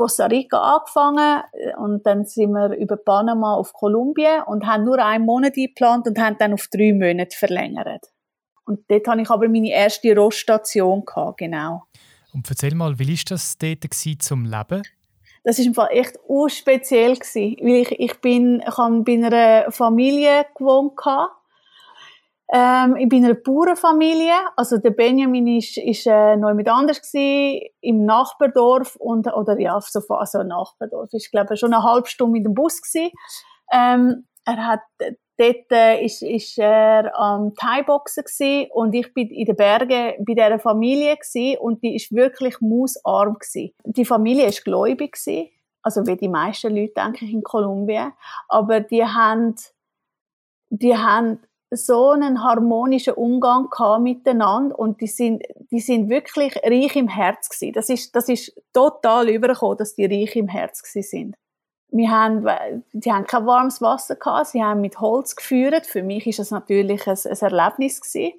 Costa 0.02 0.26
Rica 0.26 0.58
angefangen 0.58 1.44
und 1.76 2.04
dann 2.04 2.24
sind 2.24 2.50
wir 2.50 2.74
über 2.76 2.96
Panama 2.96 3.54
auf 3.54 3.72
Kolumbien 3.72 4.42
und 4.46 4.66
haben 4.66 4.82
nur 4.82 4.98
einen 4.98 5.24
Monat 5.24 5.52
eingeplant 5.56 6.08
und 6.08 6.18
haben 6.18 6.36
dann 6.40 6.54
auf 6.54 6.66
drei 6.72 6.92
Monate 6.92 7.36
verlängert. 7.36 8.10
Und 8.64 8.80
dort 8.88 9.06
hatte 9.06 9.20
ich 9.20 9.30
aber 9.30 9.48
meine 9.48 9.70
erste 9.70 10.12
Roststation 10.16 11.04
genau. 11.36 11.84
Und 12.32 12.50
erzähl 12.50 12.74
mal, 12.74 12.98
wie 12.98 13.16
war 13.16 13.24
das 13.28 13.56
dort 13.58 13.94
zum 14.18 14.44
Leben? 14.44 14.82
Das 15.44 15.58
war 15.58 15.66
im 15.66 15.74
Fall 15.74 15.88
echt 15.92 16.18
urspeziell 16.26 17.12
weil 17.12 17.82
ich, 17.82 17.90
ich 17.92 18.20
bin, 18.20 18.60
ich 18.66 18.76
habe 18.76 19.02
bei 19.02 19.14
einer 19.14 19.70
Familie 19.70 20.46
gewohnt 20.56 20.96
ähm, 22.54 22.96
ich 22.96 23.08
bin 23.08 23.20
in 23.20 23.24
einer 23.24 23.34
Bauernfamilie. 23.34 24.34
Also 24.56 24.76
der 24.76 24.90
Benjamin 24.90 25.46
ist, 25.56 25.78
ist 25.78 26.06
äh, 26.06 26.36
noch 26.36 26.52
mit 26.52 26.68
anders 26.68 27.00
gewesen, 27.00 27.70
im 27.80 28.04
Nachbardorf 28.04 28.96
und 28.96 29.26
oder 29.32 29.58
ja 29.58 29.80
so 29.80 30.00
also 30.14 30.42
Nachbardorf 30.42 31.08
ist 31.12 31.30
glaube 31.30 31.54
ich 31.54 31.60
schon 31.60 31.72
eine 31.72 31.82
halbe 31.82 32.08
Stunde 32.08 32.32
mit 32.32 32.44
dem 32.44 32.52
Bus 32.52 32.82
gewesen. 32.82 33.10
Ähm, 33.72 34.26
er 34.44 34.66
hat 34.66 34.80
dort 35.38 35.72
äh, 35.72 36.04
ist, 36.04 36.22
ist 36.22 36.58
er 36.58 37.18
am 37.18 37.54
Thai-Boxen 37.54 38.24
gewesen 38.24 38.70
und 38.72 38.92
ich 38.92 39.14
bin 39.14 39.30
in 39.30 39.46
den 39.46 39.56
Bergen 39.56 40.12
bei 40.22 40.34
dieser 40.34 40.58
Familie 40.58 41.16
gewesen 41.16 41.58
und 41.58 41.82
die 41.82 41.96
ist 41.96 42.12
wirklich 42.12 42.60
mausarm 42.60 43.38
gewesen. 43.38 43.72
Die 43.84 44.04
Familie 44.04 44.46
ist 44.46 44.62
gläubig 44.62 45.12
gewesen, 45.12 45.48
also 45.82 46.06
wie 46.06 46.16
die 46.16 46.28
meisten 46.28 46.76
Leute 46.76 46.92
denke 46.94 47.24
ich 47.24 47.32
in 47.32 47.42
Kolumbien, 47.42 48.12
aber 48.48 48.80
die 48.80 49.04
haben 49.04 49.54
die 50.68 50.96
haben 50.96 51.40
so 51.74 52.10
einen 52.10 52.44
harmonischen 52.44 53.14
Umgang 53.14 53.68
miteinander 54.00 54.78
und 54.78 55.00
die 55.00 55.06
sind, 55.06 55.42
die 55.70 55.80
sind 55.80 56.10
wirklich 56.10 56.54
reich 56.62 56.96
im 56.96 57.08
Herz 57.08 57.48
gewesen. 57.48 57.72
Das 57.72 57.88
ist, 57.88 58.14
das 58.14 58.28
ist 58.28 58.52
total 58.74 59.30
übergekommen, 59.30 59.78
dass 59.78 59.94
die 59.94 60.04
reich 60.04 60.36
im 60.36 60.48
Herz 60.48 60.82
gewesen 60.82 61.08
sind. 61.08 61.36
Wir 61.94 62.10
haben, 62.10 62.46
die 62.92 63.12
haben 63.12 63.26
kein 63.26 63.46
warmes 63.46 63.80
Wasser 63.82 64.16
gehabt, 64.16 64.48
sie 64.48 64.62
haben 64.62 64.80
mit 64.80 65.00
Holz 65.00 65.36
geführt. 65.36 65.86
Für 65.86 66.02
mich 66.02 66.26
ist 66.26 66.38
das 66.38 66.50
natürlich 66.50 67.06
ein, 67.06 67.18
ein 67.24 67.38
Erlebnis 67.38 68.00
gewesen, 68.00 68.32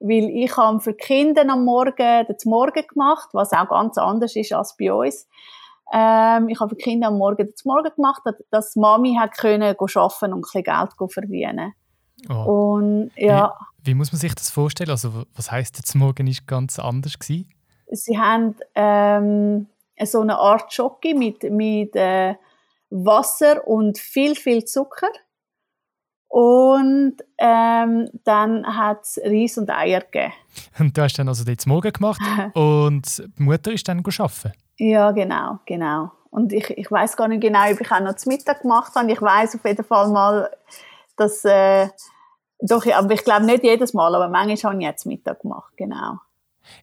weil 0.00 0.28
ich 0.30 0.56
habe 0.56 0.80
für 0.80 0.92
die 0.92 0.98
Kinder 0.98 1.42
am 1.48 1.64
Morgen 1.64 1.96
den 1.96 2.36
Morgen 2.44 2.86
gemacht, 2.86 3.30
was 3.32 3.52
auch 3.52 3.68
ganz 3.68 3.96
anders 3.98 4.34
ist 4.36 4.52
als 4.52 4.76
bei 4.76 4.92
uns. 4.92 5.26
Ähm, 5.92 6.48
ich 6.48 6.60
habe 6.60 6.70
für 6.70 6.76
die 6.76 6.82
Kinder 6.82 7.08
am 7.08 7.18
Morgen 7.18 7.46
den 7.46 7.54
Morgen 7.64 7.94
gemacht, 7.94 8.22
dass 8.50 8.76
Mami 8.76 9.16
hat 9.18 9.36
können 9.38 9.62
arbeiten 9.62 10.32
und 10.32 10.38
ein 10.38 10.40
bisschen 10.40 10.62
Geld 10.62 11.12
verdienen 11.12 11.74
Oh. 12.28 12.74
Und, 12.74 13.10
ja. 13.16 13.54
Wie, 13.78 13.90
wie, 13.90 13.94
muss 13.94 14.12
man 14.12 14.20
sich 14.20 14.34
das 14.34 14.50
vorstellen? 14.50 14.90
Also, 14.90 15.24
was 15.34 15.50
heißt 15.50 15.76
jetzt 15.76 15.94
morgen 15.94 16.26
ist 16.26 16.46
ganz 16.46 16.78
anders 16.78 17.18
gewesen? 17.18 17.48
Sie 17.90 18.18
haben, 18.18 18.54
ähm, 18.74 19.66
so 20.04 20.20
eine 20.20 20.38
Art 20.38 20.72
Schoki 20.72 21.14
mit, 21.14 21.42
mit 21.44 21.94
äh, 21.96 22.34
Wasser 22.90 23.66
und 23.66 23.98
viel, 23.98 24.34
viel 24.34 24.64
Zucker. 24.64 25.10
Und 26.30 27.16
ähm, 27.38 28.10
dann 28.24 28.66
hat 28.66 29.02
es 29.02 29.18
Reis 29.24 29.56
und 29.56 29.70
Eier 29.70 30.00
gegeben. 30.00 30.34
Und 30.78 30.96
du 30.96 31.02
hast 31.02 31.18
dann 31.18 31.28
also 31.28 31.42
jetzt 31.50 31.66
Morgen 31.66 31.92
gemacht 31.92 32.20
und 32.54 33.22
die 33.38 33.42
Mutter 33.42 33.72
ist 33.72 33.88
dann 33.88 33.98
arbeiten? 34.04 34.52
Ja, 34.76 35.10
genau, 35.12 35.58
genau. 35.64 36.10
Und 36.30 36.52
ich, 36.52 36.68
ich 36.70 36.90
weiß 36.90 37.16
gar 37.16 37.28
nicht 37.28 37.40
genau, 37.40 37.70
ob 37.70 37.80
ich 37.80 37.90
auch 37.90 38.00
noch 38.00 38.16
zu 38.16 38.28
Mittag 38.28 38.62
gemacht 38.62 38.94
habe. 38.94 39.10
Ich 39.10 39.22
weiß 39.22 39.54
auf 39.54 39.64
jeden 39.64 39.84
Fall 39.84 40.10
mal, 40.10 40.50
dass... 41.18 41.44
Äh, 41.44 41.88
doch, 42.60 42.84
aber 42.86 43.14
ich 43.14 43.22
glaube 43.22 43.46
nicht 43.46 43.62
jedes 43.62 43.94
Mal, 43.94 44.14
aber 44.14 44.28
manchmal 44.28 44.72
habe 44.72 44.82
ich 44.82 44.88
jetzt 44.88 45.06
Mittag 45.06 45.40
gemacht, 45.40 45.72
genau. 45.76 46.18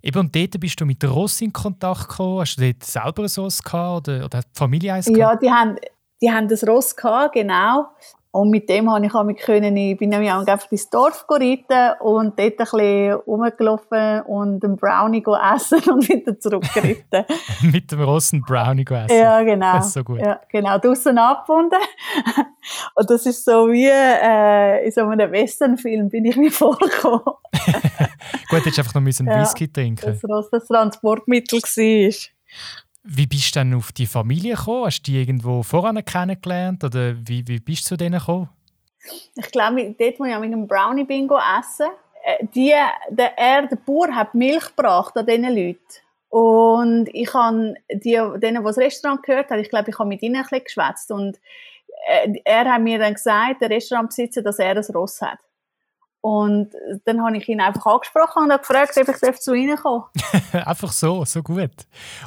Eben, 0.02 0.20
und 0.20 0.36
dort 0.36 0.60
bist 0.60 0.80
du 0.80 0.86
mit 0.86 1.02
der 1.04 1.10
Ross 1.10 1.42
in 1.42 1.52
Kontakt 1.52 2.08
gekommen. 2.08 2.40
Hast 2.40 2.58
du 2.58 2.62
dort 2.62 2.84
selber 2.84 3.28
so 3.28 3.48
gehabt 3.48 4.08
oder, 4.08 4.26
oder 4.26 4.38
hat 4.40 4.46
die 4.46 4.58
Familie 4.58 4.94
eins 4.94 5.06
gehabt? 5.06 5.20
Ja, 5.20 5.36
die 5.36 5.52
haben, 5.52 5.76
die 6.22 6.32
haben 6.32 6.48
das 6.48 6.66
Ross 6.66 6.96
gehabt, 6.96 7.34
genau. 7.34 7.88
Und 8.36 8.50
mit 8.50 8.68
dem 8.68 8.92
habe 8.92 9.06
ich 9.06 9.14
mich 9.14 9.38
können, 9.38 9.78
ich 9.78 9.98
bin 9.98 10.10
nämlich 10.10 10.30
auch 10.30 10.46
einfach 10.46 10.70
ins 10.70 10.90
Dorf 10.90 11.26
reiten 11.30 11.98
und 12.02 12.38
dort 12.38 12.40
ein 12.40 12.56
bisschen 12.58 13.14
rumgelaufen 13.14 14.22
und 14.24 14.62
einen 14.62 14.76
Brownie 14.76 15.24
essen 15.56 15.80
und 15.90 16.10
wieder 16.10 16.38
zurückgeritten. 16.38 17.24
mit 17.72 17.90
dem 17.94 18.02
rossen 18.02 18.42
Brownie 18.42 18.84
essen? 18.90 19.18
Ja, 19.18 19.42
genau. 19.42 19.78
Das 19.78 19.88
ist 19.88 19.94
so 19.94 20.04
gut. 20.04 20.20
Ja, 20.20 20.42
genau, 20.52 20.78
draussen 20.80 21.18
abgebunden. 21.18 21.80
und 22.96 23.10
das 23.10 23.26
ist 23.26 23.46
so 23.46 23.70
wie 23.70 23.88
äh, 23.88 24.86
in 24.86 24.92
so 24.92 25.08
einem 25.08 25.32
Westernfilm 25.32 26.10
bin 26.10 26.26
ich 26.26 26.36
mir 26.36 26.52
vorgekommen. 26.52 27.22
gut, 28.50 28.66
jetzt 28.66 28.78
einfach 28.78 28.96
noch 28.96 29.02
einen 29.02 29.28
ja, 29.30 29.42
Whisky 29.44 29.72
trinken. 29.72 30.08
Das 30.08 30.22
Ross 30.26 30.50
das 30.52 30.68
Transportmittel 30.68 31.62
war. 31.62 32.14
Wie 33.08 33.28
bist 33.28 33.56
du 33.56 33.60
dann 33.60 33.76
auf 33.76 33.92
die 33.92 34.08
Familie 34.08 34.56
gekommen? 34.56 34.86
Hast 34.86 35.04
du 35.04 35.12
die 35.12 35.20
irgendwo 35.20 35.62
voran 35.62 36.04
kennengelernt 36.04 36.84
oder 36.84 37.16
wie, 37.28 37.48
wie 37.48 37.60
bist 37.60 37.86
du 37.86 37.90
zu 37.90 37.98
denen 37.98 38.20
gekommen? 38.20 38.50
Ich 39.36 39.52
glaube, 39.52 39.96
dort, 39.98 40.20
wo 40.20 40.26
ich 40.26 40.40
mit 40.40 40.54
einem 40.54 40.68
Brownie 40.68 41.04
Bingo 41.04 41.38
essen, 41.38 41.88
äh, 42.24 42.46
die, 42.56 42.74
der, 43.10 43.38
er, 43.38 43.68
der 43.68 43.76
Bauer, 43.76 44.16
hat 44.16 44.34
Milch 44.34 44.76
gebracht 44.76 45.16
an 45.16 45.28
diesen 45.28 45.56
Leuten. 45.56 45.80
Und 46.30 47.08
ich 47.14 47.32
habe 47.34 47.76
die, 47.92 48.20
denen, 48.38 48.62
die 48.62 48.64
das 48.64 48.78
Restaurant 48.78 49.22
gehört 49.22 49.52
haben, 49.52 49.60
ich 49.60 49.70
glaube, 49.70 49.92
ich 49.92 50.00
habe 50.00 50.10
mit 50.10 50.24
ihnen 50.24 50.38
ein 50.38 50.42
bisschen 50.42 50.64
geschwätzt. 50.64 51.12
Und 51.12 51.40
äh, 52.08 52.34
er 52.44 52.66
hat 52.74 52.82
mir 52.82 52.98
dann 52.98 53.14
gesagt, 53.14 53.62
der 53.62 53.70
Restaurantbesitzer, 53.70 54.42
dass 54.42 54.58
er 54.58 54.76
ein 54.76 54.96
Ross 54.96 55.22
hat. 55.22 55.40
Und 56.26 56.72
dann 57.06 57.24
habe 57.24 57.38
ich 57.38 57.48
ihn 57.48 57.62
einfach 57.62 57.86
angesprochen 57.86 58.50
und 58.50 58.58
gefragt, 58.58 58.98
ob 58.98 59.08
ich 59.08 59.40
zu 59.42 59.54
ihnen 59.54 59.78
komme. 59.78 60.06
einfach 60.66 60.92
so, 60.92 61.24
so 61.24 61.44
gut. 61.44 61.70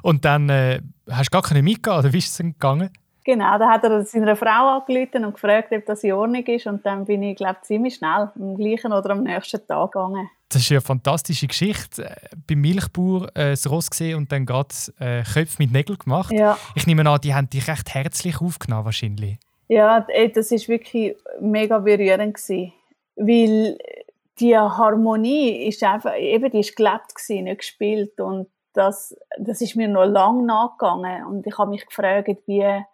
Und 0.02 0.24
dann 0.24 0.48
äh, 0.48 0.80
hast 1.10 1.26
du 1.26 1.30
gar 1.32 1.42
keine 1.42 1.64
mitgegeben, 1.64 1.98
oder 1.98 2.12
wie 2.12 2.18
ist 2.18 2.28
es 2.28 2.36
denn 2.36 2.52
gegangen? 2.52 2.90
Genau, 3.24 3.58
dann 3.58 3.68
hat 3.68 3.82
er 3.82 4.04
seiner 4.04 4.36
Frau 4.36 4.78
angerufen 4.78 5.24
und 5.24 5.32
gefragt, 5.34 5.72
ob 5.72 5.84
das 5.84 6.04
in 6.04 6.12
Ordnung 6.12 6.46
ist. 6.46 6.68
Und 6.68 6.86
dann 6.86 7.06
bin 7.06 7.24
ich, 7.24 7.38
glaube 7.38 7.56
ziemlich 7.62 7.96
schnell 7.96 8.30
am 8.36 8.56
gleichen 8.56 8.92
oder 8.92 9.10
am 9.10 9.24
nächsten 9.24 9.66
Tag 9.66 9.90
gegangen. 9.90 10.30
Das 10.48 10.62
ist 10.62 10.68
ja 10.68 10.76
eine 10.76 10.82
fantastische 10.82 11.48
Geschichte. 11.48 12.04
Äh, 12.04 12.14
beim 12.46 12.60
Milchbauer 12.60 13.24
äh, 13.34 13.50
das 13.50 13.68
Ross 13.68 13.90
gesehen 13.90 14.16
und 14.16 14.30
dann 14.30 14.46
gerade 14.46 14.76
äh, 15.00 15.24
Köpfe 15.24 15.56
mit 15.58 15.72
Nägeln 15.72 15.98
gemacht. 15.98 16.30
Ja. 16.30 16.56
Ich 16.76 16.86
nehme 16.86 17.04
an, 17.10 17.20
die 17.20 17.34
haben 17.34 17.50
dich 17.50 17.66
recht 17.66 17.92
herzlich 17.92 18.40
aufgenommen 18.40 18.84
wahrscheinlich. 18.84 19.38
Ja, 19.66 20.06
das 20.34 20.52
war 20.52 20.68
wirklich 20.68 21.16
mega 21.40 21.80
berührend 21.80 22.34
gewesen 22.34 22.72
weil 23.18 23.78
die 24.40 24.56
Harmonie 24.56 25.66
ist 25.66 25.82
einfach, 25.82 26.14
eben, 26.16 26.50
die 26.50 26.60
ist 26.60 26.76
gelebt 26.76 27.14
gewesen, 27.14 27.44
nicht 27.44 27.58
gespielt 27.58 28.20
und 28.20 28.48
das, 28.72 29.16
das 29.38 29.60
ist 29.60 29.74
mir 29.74 29.88
noch 29.88 30.04
lange 30.04 30.44
nachgegangen 30.44 31.26
und 31.26 31.46
ich 31.46 31.58
habe 31.58 31.70
mich 31.70 31.84
gefragt, 31.84 32.28
wie, 32.46 32.84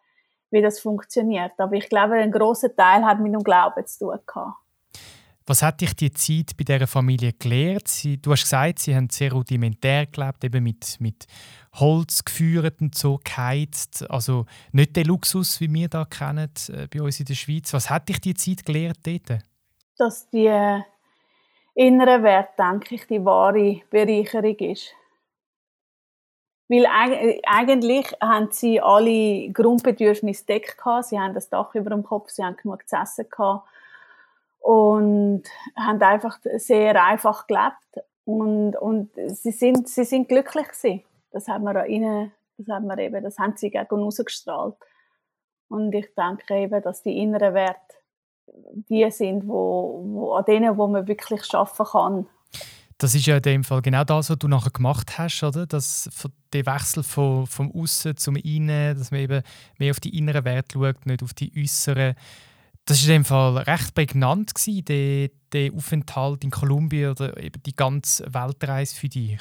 wie 0.50 0.62
das 0.62 0.80
funktioniert. 0.80 1.52
Aber 1.58 1.74
ich 1.74 1.88
glaube, 1.88 2.14
ein 2.14 2.32
großer 2.32 2.74
Teil 2.74 3.04
hat 3.04 3.20
mit 3.20 3.34
dem 3.34 3.42
Glauben 3.42 3.86
zu 3.86 4.06
tun 4.06 4.18
gehabt. 4.26 4.56
Was 5.46 5.60
hat 5.60 5.82
dich 5.82 5.94
die 5.94 6.10
Zeit 6.10 6.56
bei 6.56 6.64
dieser 6.64 6.86
Familie 6.86 7.34
gelehrt? 7.34 7.86
Sie, 7.88 8.16
du 8.16 8.32
hast 8.32 8.44
gesagt, 8.44 8.78
sie 8.78 8.96
haben 8.96 9.10
sehr 9.10 9.30
rudimentär 9.30 10.06
gelebt, 10.06 10.42
eben 10.42 10.64
mit, 10.64 10.98
mit 11.00 11.26
Holz 11.74 12.24
geführt 12.24 12.80
und 12.80 12.94
so 12.94 13.20
geheizt. 13.22 14.08
Also 14.10 14.46
nicht 14.72 14.96
der 14.96 15.04
Luxus, 15.04 15.60
wie 15.60 15.70
wir 15.70 15.88
da 15.88 16.06
kennen 16.06 16.50
äh, 16.68 16.86
bei 16.86 17.02
uns 17.02 17.20
in 17.20 17.26
der 17.26 17.34
Schweiz. 17.34 17.74
Was 17.74 17.90
hat 17.90 18.08
dich 18.08 18.22
die 18.22 18.32
Zeit 18.32 18.64
gelehrt 18.64 19.00
dort? 19.02 19.42
Dass 19.98 20.28
die 20.30 20.82
innere 21.74 22.22
Wert, 22.22 22.58
denke 22.58 22.94
ich, 22.94 23.06
die 23.06 23.24
wahre 23.24 23.80
Bereicherung 23.90 24.56
ist. 24.58 24.94
Weil 26.68 26.86
eigentlich 26.86 28.12
haben 28.22 28.50
sie 28.50 28.80
alle 28.80 29.50
Grundbedürfnisse 29.52 30.46
deckt. 30.46 30.80
Sie 31.02 31.18
haben 31.18 31.34
das 31.34 31.50
Dach 31.50 31.74
über 31.74 31.90
dem 31.90 32.04
Kopf, 32.04 32.30
sie 32.30 32.42
haben 32.42 32.56
genug 32.56 32.88
zu 32.88 32.96
essen 32.96 33.28
gehabt 33.28 33.68
und 34.60 35.42
haben 35.76 36.02
einfach 36.02 36.38
sehr 36.56 37.02
einfach 37.04 37.46
gelebt. 37.46 38.06
Und, 38.24 38.76
und 38.76 39.10
sie, 39.14 39.50
sind, 39.50 39.88
sie 39.88 40.04
sind 40.04 40.28
glücklich 40.28 40.68
gewesen. 40.68 41.04
Das 41.32 41.48
haben 41.48 41.64
wir 41.64 41.84
ihnen, 41.86 42.32
das 42.56 42.68
haben 42.68 42.86
wir 42.86 42.96
eben, 42.98 43.22
das 43.22 43.38
haben 43.38 43.56
sie 43.56 43.70
gegen 43.70 44.02
uns 44.02 44.16
gestrahlt. 44.16 44.76
Und 45.68 45.94
ich 45.94 46.14
denke 46.14 46.54
eben, 46.56 46.82
dass 46.82 47.02
die 47.02 47.18
inneren 47.18 47.52
Werte 47.52 47.94
die 48.88 49.10
sind, 49.10 49.46
wo, 49.46 50.02
wo, 50.04 50.32
an 50.34 50.44
denen 50.44 50.76
wo 50.76 50.86
man 50.86 51.06
wirklich 51.06 51.42
arbeiten 51.54 51.84
kann. 51.84 52.26
Das 52.98 53.14
ist 53.14 53.26
ja 53.26 53.36
in 53.36 53.42
dem 53.42 53.64
Fall 53.64 53.82
genau 53.82 54.04
das, 54.04 54.30
was 54.30 54.38
du 54.38 54.46
nachher 54.46 54.70
gemacht 54.70 55.18
hast, 55.18 55.42
oder? 55.42 55.66
Das, 55.66 56.08
der 56.52 56.64
Wechsel 56.66 57.02
von, 57.02 57.46
vom 57.46 57.72
Aussen 57.72 58.16
zum 58.16 58.36
Innen, 58.36 58.96
dass 58.96 59.10
man 59.10 59.20
eben 59.20 59.42
mehr 59.78 59.90
auf 59.90 60.00
die 60.00 60.16
inneren 60.16 60.44
Werte 60.44 60.78
schaut, 60.78 61.04
nicht 61.04 61.22
auf 61.22 61.34
die 61.34 61.52
äußeren. 61.56 62.14
Das 62.86 63.02
war 63.02 63.14
in 63.14 63.22
dem 63.22 63.24
Fall 63.24 63.56
recht 63.58 63.94
prägnant, 63.94 64.54
gewesen, 64.54 64.84
der, 64.84 65.30
der 65.52 65.72
Aufenthalt 65.74 66.44
in 66.44 66.50
Kolumbien 66.50 67.10
oder 67.10 67.36
eben 67.42 67.62
die 67.64 67.74
ganze 67.74 68.32
Weltreise 68.32 68.94
für 68.94 69.08
dich. 69.08 69.40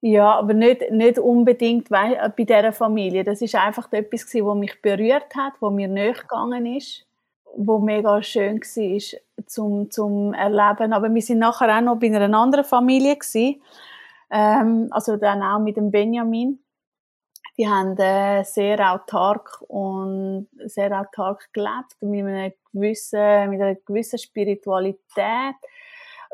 Ja, 0.00 0.36
aber 0.36 0.52
nicht, 0.52 0.82
nicht 0.90 1.18
unbedingt 1.18 1.88
bei 1.88 2.30
dieser 2.36 2.72
Familie. 2.72 3.22
Das 3.22 3.40
ist 3.40 3.54
einfach 3.54 3.90
etwas, 3.92 4.34
was 4.34 4.58
mich 4.58 4.82
berührt 4.82 5.34
hat, 5.36 5.54
was 5.60 5.72
mir 5.72 5.86
nachgegangen 5.88 6.66
ist 6.66 7.06
wo 7.56 7.78
mega 7.78 8.22
schön 8.22 8.60
war 8.60 9.20
zum, 9.46 9.90
zum 9.90 10.34
Erleben. 10.34 10.92
Aber 10.92 11.12
wir 11.12 11.22
sind 11.22 11.38
nachher 11.38 11.76
auch 11.76 11.80
noch 11.82 11.98
bei 11.98 12.06
einer 12.06 12.36
anderen 12.38 12.64
Familie 12.64 13.16
gewesen. 13.16 13.62
Ähm, 14.30 14.88
also 14.90 15.16
dann 15.16 15.42
auch 15.42 15.58
mit 15.58 15.76
dem 15.76 15.90
Benjamin. 15.90 16.58
Die 17.58 17.68
haben 17.68 17.96
äh, 17.98 18.44
sehr 18.44 18.92
autark 18.92 19.62
und 19.68 20.48
sehr 20.64 20.98
autark 20.98 21.52
gelebt 21.52 21.96
mit 22.00 22.24
einer 22.24 22.52
gewissen, 22.72 23.50
mit 23.50 23.60
einer 23.60 23.74
gewissen 23.74 24.18
Spiritualität, 24.18 25.54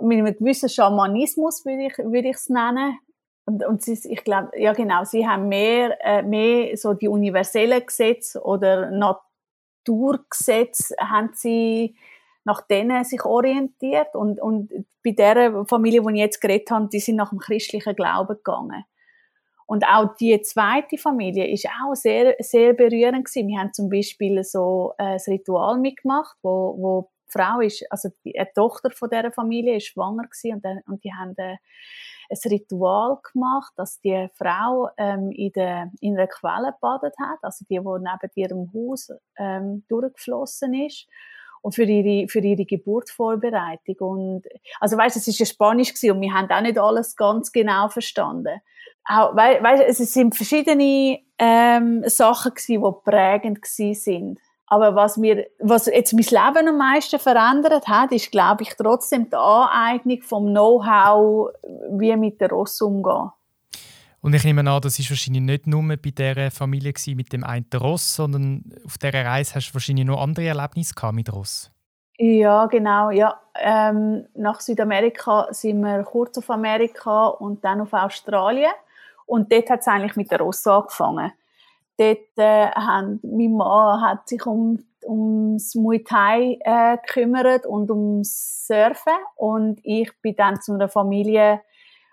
mit 0.01 0.19
einem 0.19 0.37
gewissen 0.37 0.69
Schamanismus 0.69 1.65
würde 1.67 1.87
ich 1.87 1.99
würde 1.99 2.29
ich 2.29 2.37
es 2.37 2.49
nennen. 2.49 2.99
Und, 3.47 3.67
und 3.67 3.83
sie, 3.83 3.99
ich 4.13 4.23
glaube, 4.23 4.51
ja 4.57 4.73
genau, 4.75 5.03
sie 5.05 5.27
haben 5.27 5.49
mehr, 5.49 5.99
äh, 6.05 6.23
mehr 6.23 6.77
so 6.77 6.95
die 6.95 7.09
universellen 7.09 7.85
Gesetze 7.85 8.41
oder 8.41 8.91
Natur 8.91 9.23
Naturgesetz 9.89 10.93
haben 11.01 11.31
sie 11.35 11.97
nach 12.45 12.63
denen 12.63 13.05
sich 13.05 13.25
orientiert 13.25 14.15
und, 14.15 14.41
und 14.41 14.73
bei 15.05 15.11
der 15.11 15.67
Familie, 15.67 16.03
die 16.03 16.15
ich 16.15 16.21
jetzt 16.21 16.41
geredet 16.41 16.71
habe, 16.71 16.89
die 16.89 17.01
sind 17.01 17.17
nach 17.17 17.31
dem 17.31 17.39
christlichen 17.39 17.95
Glauben 17.95 18.37
gegangen. 18.37 18.85
Und 19.67 19.85
auch 19.85 20.17
die 20.17 20.41
zweite 20.41 20.97
Familie 20.97 21.47
ist 21.47 21.67
auch 21.67 21.95
sehr, 21.95 22.37
sehr 22.39 22.73
berührend 22.73 23.27
gewesen. 23.27 23.49
Wir 23.49 23.59
haben 23.59 23.75
zum 23.75 23.91
Beispiel 23.91 24.43
so 24.43 24.95
äh, 24.97 25.17
ein 25.17 25.21
Ritual 25.27 25.79
mitgemacht, 25.79 26.39
wo, 26.43 26.75
wo 26.79 27.11
Frau 27.29 27.61
ist, 27.61 27.85
also 27.91 28.11
die, 28.25 28.33
die 28.33 28.53
Tochter 28.55 28.91
von 28.91 29.11
dieser 29.11 29.33
Familie 29.33 29.77
ist 29.77 29.87
schwanger 29.87 30.25
gewesen 30.25 30.55
und, 30.55 30.65
äh, 30.65 30.81
und 30.87 31.05
die 31.05 31.13
haben 31.13 31.37
äh, 31.37 31.57
ein 32.31 32.51
Ritual 32.51 33.19
gemacht, 33.33 33.73
dass 33.77 34.01
die 34.01 34.29
Frau 34.35 34.91
ähm, 34.97 35.31
in, 35.33 35.53
der, 35.53 35.91
in 36.01 36.17
einer 36.17 36.27
Quelle 36.27 36.75
badet 36.81 37.15
hat, 37.19 37.39
also 37.43 37.65
die, 37.69 37.79
die 37.79 37.81
neben 37.81 38.31
ihrem 38.35 38.73
Haus 38.75 39.11
ähm, 39.39 39.85
durchgeflossen 39.89 40.75
ist 40.75 41.07
und 41.63 41.75
für 41.75 41.85
ihre, 41.85 42.29
für 42.29 42.41
ihre 42.41 42.65
Geburtsvorbereitung. 42.65 43.97
Und, 43.99 44.43
also 44.81 44.97
weißt, 44.97 45.17
es 45.17 45.29
ist 45.29 45.39
ja 45.39 45.47
Spanisch 45.47 45.95
gewesen 45.95 46.13
und 46.13 46.21
wir 46.21 46.33
haben 46.33 46.51
auch 46.51 46.61
nicht 46.61 46.79
alles 46.79 47.17
ganz 47.17 47.51
genau 47.53 47.89
verstanden. 47.89 48.61
Auch, 49.05 49.35
weißt, 49.35 50.01
es 50.01 50.13
sind 50.13 50.37
verschiedene 50.37 51.21
ähm, 51.39 52.03
Sachen 52.07 52.53
gewesen, 52.53 52.83
die 52.83 53.11
prägend 53.11 53.63
gewesen 53.63 53.95
sind. 53.95 54.41
Aber 54.71 54.95
was 54.95 55.17
mir, 55.17 55.47
was 55.59 55.87
jetzt 55.87 56.13
mein 56.13 56.25
Leben 56.25 56.69
am 56.69 56.79
meisten 56.79 57.19
verändert 57.19 57.89
hat, 57.89 58.13
ist, 58.13 58.31
glaube 58.31 58.65
ich, 58.65 58.75
trotzdem 58.77 59.31
die 59.31 59.37
Aneignung 59.37 60.21
vom 60.23 60.47
Know-how, 60.47 61.51
wie 61.93 62.15
mit 62.17 62.41
der 62.41 62.51
Ross 62.51 62.81
umgehen. 62.83 63.31
Und 64.21 64.35
ich 64.35 64.45
nehme 64.45 64.61
an, 64.61 64.81
das 64.83 64.99
war 64.99 65.11
wahrscheinlich 65.11 65.43
nicht 65.43 65.67
nur 65.67 65.83
bei 65.83 65.97
dieser 65.97 66.51
Familie 66.51 66.93
mit 67.15 67.33
dem 67.33 67.45
einen 67.45 67.67
Ross, 67.75 68.15
sondern 68.15 68.65
auf 68.85 68.99
dieser 68.99 69.25
Reise 69.25 69.55
hast 69.55 69.71
du 69.71 69.75
wahrscheinlich 69.75 70.05
noch 70.05 70.21
andere 70.21 70.47
Erlebnisse 70.47 70.95
mit 71.13 71.33
Ross. 71.33 71.71
Ja, 72.19 72.67
genau. 72.67 73.11
Ja. 73.11 73.41
Ähm, 73.55 74.27
nach 74.35 74.61
Südamerika 74.61 75.47
sind 75.51 75.81
wir 75.81 76.03
kurz 76.03 76.37
auf 76.37 76.51
Amerika 76.51 77.29
und 77.29 77.65
dann 77.65 77.81
auf 77.81 77.93
Australien. 77.93 78.73
Und 79.25 79.53
dort 79.53 79.71
hat 79.71 79.81
es 79.81 79.89
eigentlich 79.89 80.17
mit 80.17 80.31
der 80.31 80.41
Ross 80.41 80.67
angefangen. 80.67 81.33
Dort 81.99 82.19
äh, 82.37 82.71
haben, 82.71 83.21
mein 83.23 83.53
Mann 83.53 84.03
hat 84.03 84.29
sich 84.29 84.45
um 84.47 84.79
ums 85.05 85.75
Muay 85.75 86.03
Thai 86.03 86.59
äh, 86.61 86.99
gekümmert 86.99 87.67
und 87.67 87.91
ums 87.91 88.67
Surfen 88.67 89.17
und 89.37 89.81
ich 89.83 90.11
bin 90.23 90.37
dann 90.37 90.61
zu 90.61 90.75
einer 90.75 90.89
Familie, 90.89 91.63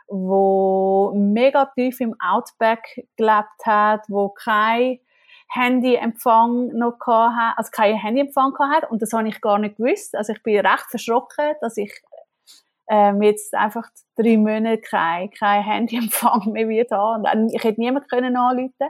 wo 0.07 1.11
mega 1.15 1.65
tief 1.65 1.99
im 1.99 2.15
Outback 2.19 3.07
gelebt 3.17 3.65
hat, 3.65 4.05
wo 4.07 4.29
kein 4.29 4.99
Handyempfang 5.49 6.67
noch 6.73 6.97
hatte, 7.05 7.57
also 7.57 7.69
kein 7.71 7.95
Handyempfang 7.95 8.53
hatte 8.59 8.87
und 8.87 9.01
das 9.01 9.13
habe 9.13 9.27
ich 9.27 9.41
gar 9.41 9.59
nicht 9.59 9.77
gewusst. 9.77 10.15
Also 10.15 10.33
ich 10.33 10.43
bin 10.43 10.65
recht 10.65 10.85
verschrocken, 10.89 11.55
dass 11.61 11.77
ich 11.77 11.91
ähm, 12.87 13.21
jetzt 13.21 13.53
einfach 13.55 13.89
drei 14.15 14.37
Monate 14.37 14.79
kein, 14.79 15.31
kein 15.31 15.63
Handyempfang 15.63 16.43
mehr 16.51 16.69
wird 16.69 16.91
haben. 16.91 17.23
Und 17.23 17.53
ich 17.53 17.63
hätte 17.63 17.81
niemand 17.81 18.09
können 18.09 18.35
anrufen 18.35 18.89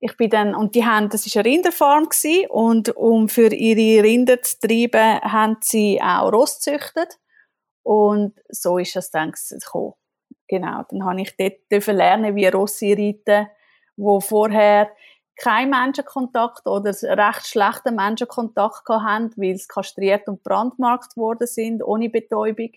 ich 0.00 0.16
bin 0.16 0.30
dann, 0.30 0.54
und 0.54 0.74
die 0.74 0.84
haben, 0.84 1.10
das 1.10 1.26
ist 1.26 1.36
eine 1.36 1.44
Rinderfarm 1.44 2.08
gewesen, 2.08 2.50
und 2.50 2.96
um 2.96 3.28
für 3.28 3.52
ihre 3.52 4.02
Rinder 4.02 4.42
zu 4.42 4.58
treiben, 4.58 5.20
haben 5.20 5.58
sie 5.60 6.00
auch 6.02 6.32
Ross 6.32 6.56
gezüchtet. 6.56 7.18
Und 7.82 8.40
so 8.48 8.78
ist 8.78 8.96
es 8.96 9.10
dann 9.10 9.32
gekommen. 9.32 9.94
Genau. 10.48 10.84
Dann 10.88 11.04
habe 11.04 11.20
ich 11.20 11.36
dort 11.36 11.86
lernen, 11.86 12.34
wie 12.34 12.46
Rossi 12.46 12.92
reiten, 12.92 13.48
wo 13.96 14.20
vorher 14.20 14.90
kein 15.36 15.70
Menschenkontakt 15.70 16.66
oder 16.66 16.90
recht 16.90 17.46
schlechten 17.46 17.94
Menschenkontakt 17.94 18.88
hatten, 18.88 19.32
weil 19.36 19.56
sie 19.56 19.68
kastriert 19.68 20.28
und 20.28 20.42
brandmarkt 20.42 21.16
worden 21.16 21.46
sind, 21.46 21.82
ohne 21.82 22.10
Betäubung. 22.10 22.70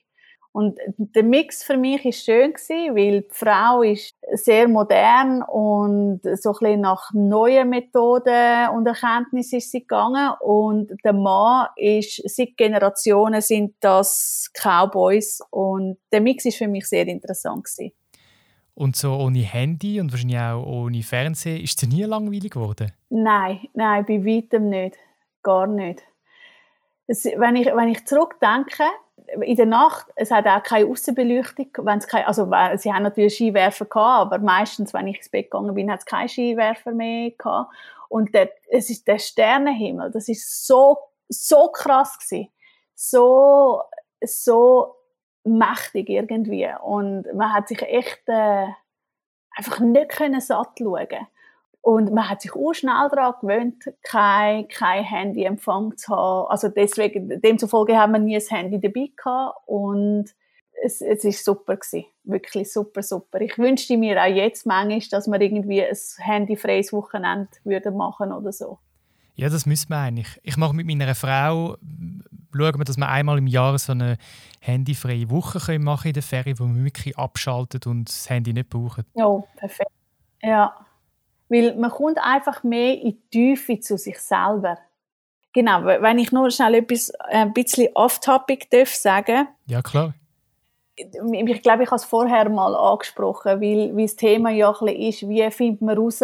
Und 0.53 0.77
der 0.97 1.23
Mix 1.23 1.63
für 1.63 1.77
mich 1.77 2.05
ist 2.05 2.25
schön 2.25 2.53
gewesen, 2.53 2.95
weil 2.95 3.21
die 3.21 3.27
Frau 3.31 3.81
ist 3.81 4.15
sehr 4.33 4.67
modern 4.67 5.41
und 5.41 6.21
so 6.21 6.51
ein 6.51 6.57
bisschen 6.59 6.81
nach 6.81 7.11
neuen 7.11 7.71
Methoden 7.71 8.69
und 8.75 8.85
Erkenntnissen 8.85 9.57
ist 9.57 9.71
sie 9.71 9.79
gegangen 9.79 10.31
und 10.41 10.91
der 11.03 11.13
Mann 11.13 11.69
ist, 11.75 12.21
seit 12.29 12.55
Generationen 12.55 13.41
sind 13.41 13.73
das 13.79 14.51
Cowboys 14.53 15.41
und 15.49 15.97
der 16.11 16.21
Mix 16.21 16.45
ist 16.45 16.59
für 16.59 16.67
mich 16.67 16.85
sehr 16.85 17.07
interessant 17.07 17.63
gewesen. 17.63 17.91
Und 18.75 18.95
so 18.95 19.13
ohne 19.13 19.39
Handy 19.39 19.99
und 19.99 20.11
wahrscheinlich 20.11 20.37
auch 20.37 20.63
ohne 20.65 21.01
Fernsehen, 21.01 21.63
ist 21.63 21.81
es 21.81 21.89
nie 21.89 22.03
langweilig 22.03 22.51
geworden? 22.51 22.91
Nein, 23.09 23.67
nein, 23.73 24.05
bei 24.05 24.23
weitem 24.23 24.69
nicht. 24.69 24.97
Gar 25.41 25.65
nicht. 25.65 26.03
Wenn, 27.07 27.55
ich, 27.55 27.65
wenn 27.65 27.89
ich 27.89 28.05
zurückdenke, 28.05 28.83
in 29.41 29.55
der 29.55 29.65
Nacht, 29.65 30.07
es 30.15 30.31
hat 30.31 30.47
auch 30.47 30.63
keine 30.63 30.87
Außenbeleuchtung, 30.87 31.67
wenn 31.79 31.99
es 31.99 32.07
keine, 32.07 32.27
also 32.27 32.49
sie 32.75 32.93
haben 32.93 33.03
natürlich 33.03 33.35
Skiwerfer 33.35 33.85
gehabt, 33.85 34.33
aber 34.33 34.39
meistens, 34.39 34.93
wenn 34.93 35.07
ich 35.07 35.17
ins 35.17 35.29
Bett 35.29 35.51
gegangen 35.51 35.73
bin, 35.75 35.91
hat 35.91 35.99
es 35.99 36.05
keine 36.05 36.29
Skiwerfer 36.29 36.91
mehr 36.91 37.31
gehabt. 37.31 37.73
Und 38.09 38.33
der, 38.33 38.51
es 38.69 38.89
ist 38.89 39.07
der 39.07 39.19
Sternenhimmel, 39.19 40.11
das 40.11 40.27
ist 40.27 40.67
so, 40.67 40.97
so 41.29 41.69
krass 41.69 42.17
gewesen. 42.19 42.49
So, 42.95 43.81
so 44.23 44.95
mächtig 45.43 46.09
irgendwie. 46.09 46.69
Und 46.83 47.25
man 47.33 47.53
hat 47.53 47.67
sich 47.67 47.81
echt, 47.81 48.21
äh, 48.27 48.67
einfach 49.55 49.79
nicht 49.79 50.09
können 50.09 50.41
satt 50.41 50.71
schauen. 50.77 51.27
Und 51.83 52.13
man 52.13 52.29
hat 52.29 52.41
sich 52.41 52.55
auch 52.55 52.71
schnell 52.71 53.09
daran 53.11 53.33
gewöhnt, 53.41 53.83
kein, 54.03 54.69
kein 54.69 55.03
Handyempfang 55.03 55.97
zu 55.97 56.15
haben. 56.15 56.47
Also 56.49 56.69
deswegen, 56.69 57.41
demzufolge 57.41 57.97
haben 57.97 58.13
wir 58.13 58.19
nie 58.19 58.37
ein 58.37 58.41
Handy 58.41 58.79
dabei 58.79 59.09
gehabt. 59.13 59.57
Und 59.65 60.33
es, 60.81 61.01
es 61.01 61.25
ist 61.25 61.43
super 61.43 61.75
gewesen. 61.75 62.05
Wirklich 62.23 62.71
super, 62.71 63.03
super. 63.03 63.41
Ich 63.41 63.57
wünschte 63.57 63.97
mir 63.97 64.21
auch 64.23 64.33
jetzt 64.33 64.65
manchmal, 64.65 65.01
dass 65.11 65.27
wir 65.27 65.41
irgendwie 65.41 65.83
ein 65.83 65.97
handyfreies 66.19 66.93
Wochenende 66.93 67.49
würden 67.65 67.97
machen 67.97 68.31
oder 68.31 68.53
so. 68.53 68.79
Ja, 69.35 69.49
das 69.49 69.65
müssen 69.65 69.89
wir 69.89 69.97
eigentlich. 69.97 70.39
Ich 70.43 70.55
mache 70.55 70.73
mit 70.73 70.87
meiner 70.87 71.15
Frau, 71.15 71.75
schauen 72.53 72.77
wir, 72.77 72.85
dass 72.85 72.95
wir 72.95 73.09
einmal 73.09 73.39
im 73.39 73.47
Jahr 73.47 73.77
so 73.77 73.91
eine 73.91 74.15
handyfreie 74.61 75.29
Woche 75.29 75.79
machen 75.79 76.07
in 76.07 76.13
der 76.13 76.23
Ferie, 76.23 76.57
wo 76.57 76.63
wir 76.63 76.85
wirklich 76.85 77.17
abschalten 77.17 77.81
und 77.87 78.07
das 78.07 78.29
Handy 78.29 78.53
nicht 78.53 78.69
brauchen. 78.69 79.03
Ja, 79.15 79.43
perfekt. 79.57 79.91
Ja. 80.41 80.82
Weil 81.53 81.75
man 81.75 81.91
kommt 81.91 82.17
einfach 82.17 82.63
mehr 82.63 82.99
in 82.99 83.11
die 83.11 83.29
Tiefe 83.29 83.79
zu 83.79 83.95
sich 83.95 84.19
selber. 84.19 84.79
Genau, 85.53 85.85
wenn 85.85 86.17
ich 86.17 86.31
nur 86.31 86.49
schnell 86.49 86.73
etwas 86.73 87.09
äh, 87.29 87.43
ein 87.43 87.53
bisschen 87.53 87.89
off-topic 87.93 88.69
darf 88.71 88.89
sagen. 88.89 89.47
Ja, 89.67 89.83
klar. 89.83 90.15
Ich 90.95 91.61
glaube, 91.61 91.83
ich 91.83 91.89
habe 91.89 91.97
es 91.97 92.05
vorher 92.05 92.49
mal 92.49 92.75
angesprochen, 92.75 93.61
weil, 93.61 93.95
weil 93.95 94.05
das 94.05 94.15
Thema 94.15 94.49
ja 94.49 94.69
ein 94.71 94.85
bisschen 94.85 95.01
ist, 95.01 95.29
wie 95.29 95.51
findet 95.51 95.81
man 95.83 95.95
heraus, 95.95 96.21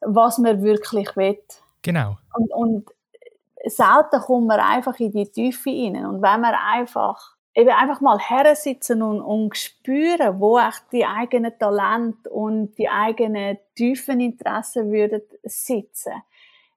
was 0.00 0.38
man 0.38 0.62
wirklich 0.64 1.14
will. 1.14 1.38
Genau. 1.82 2.16
Und, 2.34 2.52
und 2.52 2.90
selten 3.64 4.20
kommt 4.20 4.48
man 4.48 4.58
einfach 4.58 4.98
in 4.98 5.12
die 5.12 5.30
Tiefe 5.30 5.70
rein. 5.70 6.06
Und 6.06 6.22
wenn 6.22 6.40
man 6.40 6.54
einfach 6.54 7.33
eben 7.54 7.70
einfach 7.70 8.00
mal 8.00 8.18
hersitzen 8.18 9.02
und, 9.02 9.20
und 9.20 9.56
spüren, 9.56 10.40
wo 10.40 10.58
echt 10.58 10.84
die 10.92 11.06
eigenen 11.06 11.56
Talente 11.58 12.28
und 12.30 12.76
die 12.78 12.88
eigenen 12.88 13.58
tiefen 13.76 14.20
Interessen 14.20 14.90
würden 14.90 15.22
sitzen. 15.44 16.12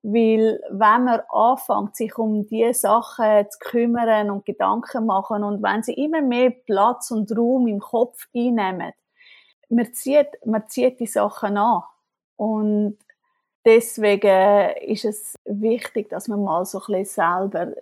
Weil, 0.03 0.61
wenn 0.69 1.03
man 1.03 1.21
anfängt, 1.29 1.95
sich 1.95 2.17
um 2.17 2.47
diese 2.47 2.73
Sachen 2.73 3.49
zu 3.49 3.59
kümmern 3.59 4.29
und 4.29 4.45
Gedanken 4.45 5.07
machen 5.07 5.43
und 5.43 5.63
wenn 5.63 5.81
sie 5.83 5.93
immer 5.93 6.21
mehr 6.21 6.51
Platz 6.51 7.11
und 7.11 7.35
Raum 7.35 7.67
im 7.67 7.79
Kopf 7.79 8.27
einnehmen, 8.33 8.93
man 9.69 9.93
zieht, 9.93 10.29
man 10.45 10.67
zieht 10.67 10.99
die 10.99 11.07
Sachen 11.07 11.57
an. 11.57 11.83
Und 12.37 12.97
deswegen 13.65 14.69
ist 14.81 15.05
es 15.05 15.35
wichtig, 15.43 16.09
dass 16.09 16.27
man 16.27 16.43
mal 16.43 16.63
so 16.65 16.79
ein 16.79 17.03
bisschen 17.03 17.05
selber 17.05 17.73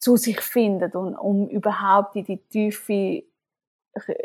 zu 0.00 0.16
sich 0.16 0.40
findet 0.40 0.96
und 0.96 1.14
um 1.14 1.48
überhaupt 1.48 2.16
in 2.16 2.24
die 2.24 2.38
Tiefe 2.38 3.22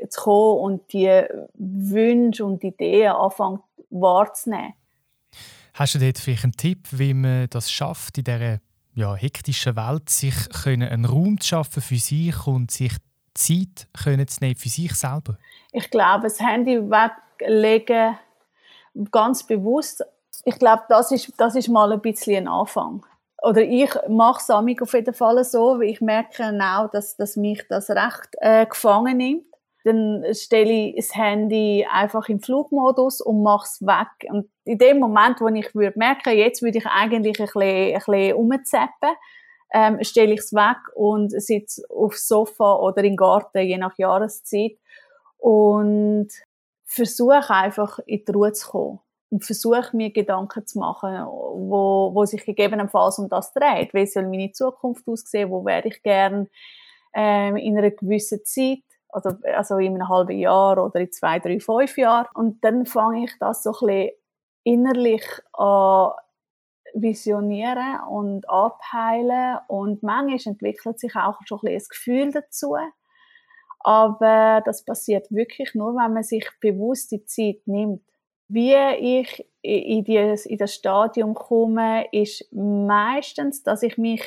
zu 0.10 0.22
kommen 0.22 0.60
und 0.60 0.94
die 0.94 1.24
Wünsche 1.54 2.46
und 2.46 2.64
Ideen 2.64 3.12
anfangen 3.12 3.60
wahrzunehmen. 3.90 4.74
Hast 5.74 5.96
du 5.96 6.00
dort 6.00 6.18
vielleicht 6.18 6.44
einen 6.46 6.54
Tipp, 6.54 6.88
wie 6.92 7.14
man 7.14 7.48
das 7.50 7.70
schafft, 7.70 8.18
in 8.18 8.24
dieser 8.24 8.60
ja, 8.94 9.16
hektischen 9.16 9.76
Welt, 9.76 10.10
sich 10.10 10.36
einen 10.66 11.04
Raum 11.04 11.40
zu 11.40 11.50
schaffen 11.50 11.82
für 11.82 11.98
sich 11.98 12.48
und 12.48 12.72
sich 12.72 12.94
Zeit 13.34 13.88
können 13.94 14.28
zu 14.28 14.40
nehmen 14.42 14.56
für 14.56 14.70
sich 14.70 14.94
selber? 14.94 15.38
Ich 15.74 15.90
glaube, 15.90 16.24
das 16.24 16.40
Handy 16.40 16.80
weglegen, 16.80 18.18
ganz 19.12 19.46
bewusst, 19.46 20.04
ich 20.46 20.58
glaube, 20.58 20.84
das 20.88 21.12
ist, 21.12 21.34
das 21.38 21.56
ist 21.56 21.68
mal 21.68 21.92
ein 21.92 22.00
bisschen 22.00 22.44
ein 22.44 22.48
Anfang 22.48 23.06
oder 23.46 23.62
ich 23.62 23.92
mache 24.10 24.42
es 24.42 24.50
auf 24.50 24.94
jeden 24.94 25.14
Fall 25.14 25.44
so, 25.44 25.80
weil 25.80 25.90
ich 25.90 26.02
merke 26.02 26.44
auch, 26.60 26.90
dass, 26.90 27.16
dass 27.16 27.36
mich 27.36 27.64
das 27.70 27.92
recht 27.92 28.30
äh, 28.40 28.66
gefangen 28.66 29.18
nimmt. 29.18 29.46
Dann 29.84 30.24
stelle 30.34 30.72
ich 30.72 30.96
das 30.96 31.16
Handy 31.16 31.86
einfach 31.88 32.28
im 32.28 32.40
Flugmodus 32.40 33.22
und 33.22 33.44
mache 33.44 33.68
es 33.68 33.82
weg. 33.82 34.32
Und 34.32 34.50
in 34.64 34.80
dem 34.80 34.98
Moment, 34.98 35.40
wo 35.42 35.48
ich 35.50 35.76
würde 35.76 36.00
merken, 36.00 36.36
jetzt 36.36 36.64
würde 36.64 36.80
ich 36.80 36.88
eigentlich 36.88 37.40
ein 37.40 37.46
bisschen, 37.46 37.62
ein 37.62 37.94
bisschen 37.94 38.34
umzappen, 38.34 39.16
ähm, 39.72 40.04
stelle 40.04 40.34
ich 40.34 40.40
es 40.40 40.54
weg 40.54 40.78
und 40.96 41.30
sitze 41.40 41.84
aufs 41.90 42.28
Sofa 42.28 42.78
oder 42.78 43.04
im 43.04 43.16
Garten, 43.16 43.60
je 43.60 43.78
nach 43.78 43.96
Jahreszeit. 44.00 44.80
Und 45.38 46.30
versuche 46.84 47.52
einfach 47.52 48.00
in 48.08 48.26
die 48.26 48.32
Ruhe 48.32 48.54
zu 48.54 48.72
kommen 48.72 49.00
und 49.36 49.44
versuche 49.44 49.90
mir 49.92 50.14
Gedanken 50.14 50.66
zu 50.66 50.80
machen, 50.80 51.26
wo, 51.26 52.10
wo 52.14 52.26
sich 52.26 52.46
gegebenenfalls 52.46 53.20
um 53.20 53.28
das 53.28 53.52
dreht. 53.52 53.94
Wie 53.94 54.06
soll 54.06 54.30
meine 54.30 54.54
Zukunft 54.54 55.06
aussehen? 55.10 55.50
Wo 55.50 55.66
werde 55.66 55.90
ich 55.90 56.02
gern 56.04 56.48
ähm, 57.14 57.58
in 57.58 57.78
einer 57.78 57.92
gewissen 57.92 58.46
Zeit? 58.46 58.80
Also, 59.10 59.32
also 59.54 59.78
in 59.78 59.96
einem 59.96 60.08
halben 60.08 60.38
Jahr 60.38 60.82
oder 60.82 61.02
in 61.02 61.12
zwei, 61.12 61.40
drei, 61.40 61.60
fünf 61.60 61.98
Jahren. 61.98 62.28
Und 62.34 62.64
dann 62.64 62.86
fange 62.86 63.26
ich 63.26 63.34
das 63.38 63.64
so 63.64 63.72
ein 63.72 63.88
bisschen 63.88 64.12
innerlich 64.64 65.26
an 65.52 66.12
visionieren 66.94 68.00
und 68.10 68.50
abheilen 68.50 69.58
und 69.68 70.02
manchmal 70.02 70.54
entwickelt 70.54 70.98
sich 70.98 71.14
auch 71.18 71.42
schon 71.44 71.60
ein, 71.64 71.74
ein 71.74 71.84
Gefühl 71.90 72.32
dazu. 72.32 72.78
Aber 73.82 74.62
das 74.64 74.86
passiert 74.86 75.30
wirklich 75.30 75.76
nur, 75.76 75.94
wenn 75.96 76.14
man 76.14 76.24
sich 76.24 76.50
bewusst 76.62 77.12
die 77.12 77.26
Zeit 77.26 77.64
nimmt. 77.66 78.02
Wie 78.48 78.74
ich 78.74 79.46
in, 79.62 80.04
dieses, 80.04 80.46
in 80.46 80.58
das 80.58 80.74
Stadium 80.74 81.34
komme, 81.34 82.06
ist 82.12 82.46
meistens, 82.54 83.64
dass 83.64 83.84
ich 83.84 83.98
mich 83.98 84.22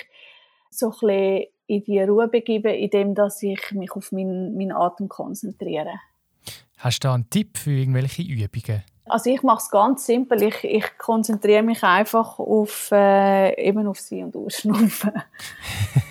so 0.71 0.87
ein 0.87 0.93
bisschen 0.93 1.47
in 1.67 1.85
die 1.85 2.01
Ruhe 2.01 2.29
begebe, 2.29 2.71
indem 2.71 3.15
dass 3.15 3.43
ich 3.43 3.61
mich 3.73 3.93
auf 3.93 4.11
meinen, 4.11 4.57
meinen 4.57 4.73
Atem 4.73 5.09
konzentriere. 5.09 6.01
Hast 6.79 7.05
du 7.05 7.09
da 7.09 7.15
einen 7.15 7.29
Tipp 7.31 7.59
für 7.59 7.73
irgendwelche 7.73 8.23
Übungen? 8.23 8.83
Also 9.07 9.31
ich 9.31 9.43
mache 9.43 9.63
es 9.63 9.71
ganz 9.71 10.07
simpel. 10.07 10.43
Ich, 10.43 10.65
ich 10.65 10.99
konzentriere 10.99 11.63
mich 11.63 11.83
einfach 11.83 12.39
auf, 12.39 12.91
äh, 12.93 13.55
eben 13.61 13.87
auf 13.87 13.99
Sie 13.99 14.23
und 14.23 14.37
Ausschnaufen. 14.37 15.13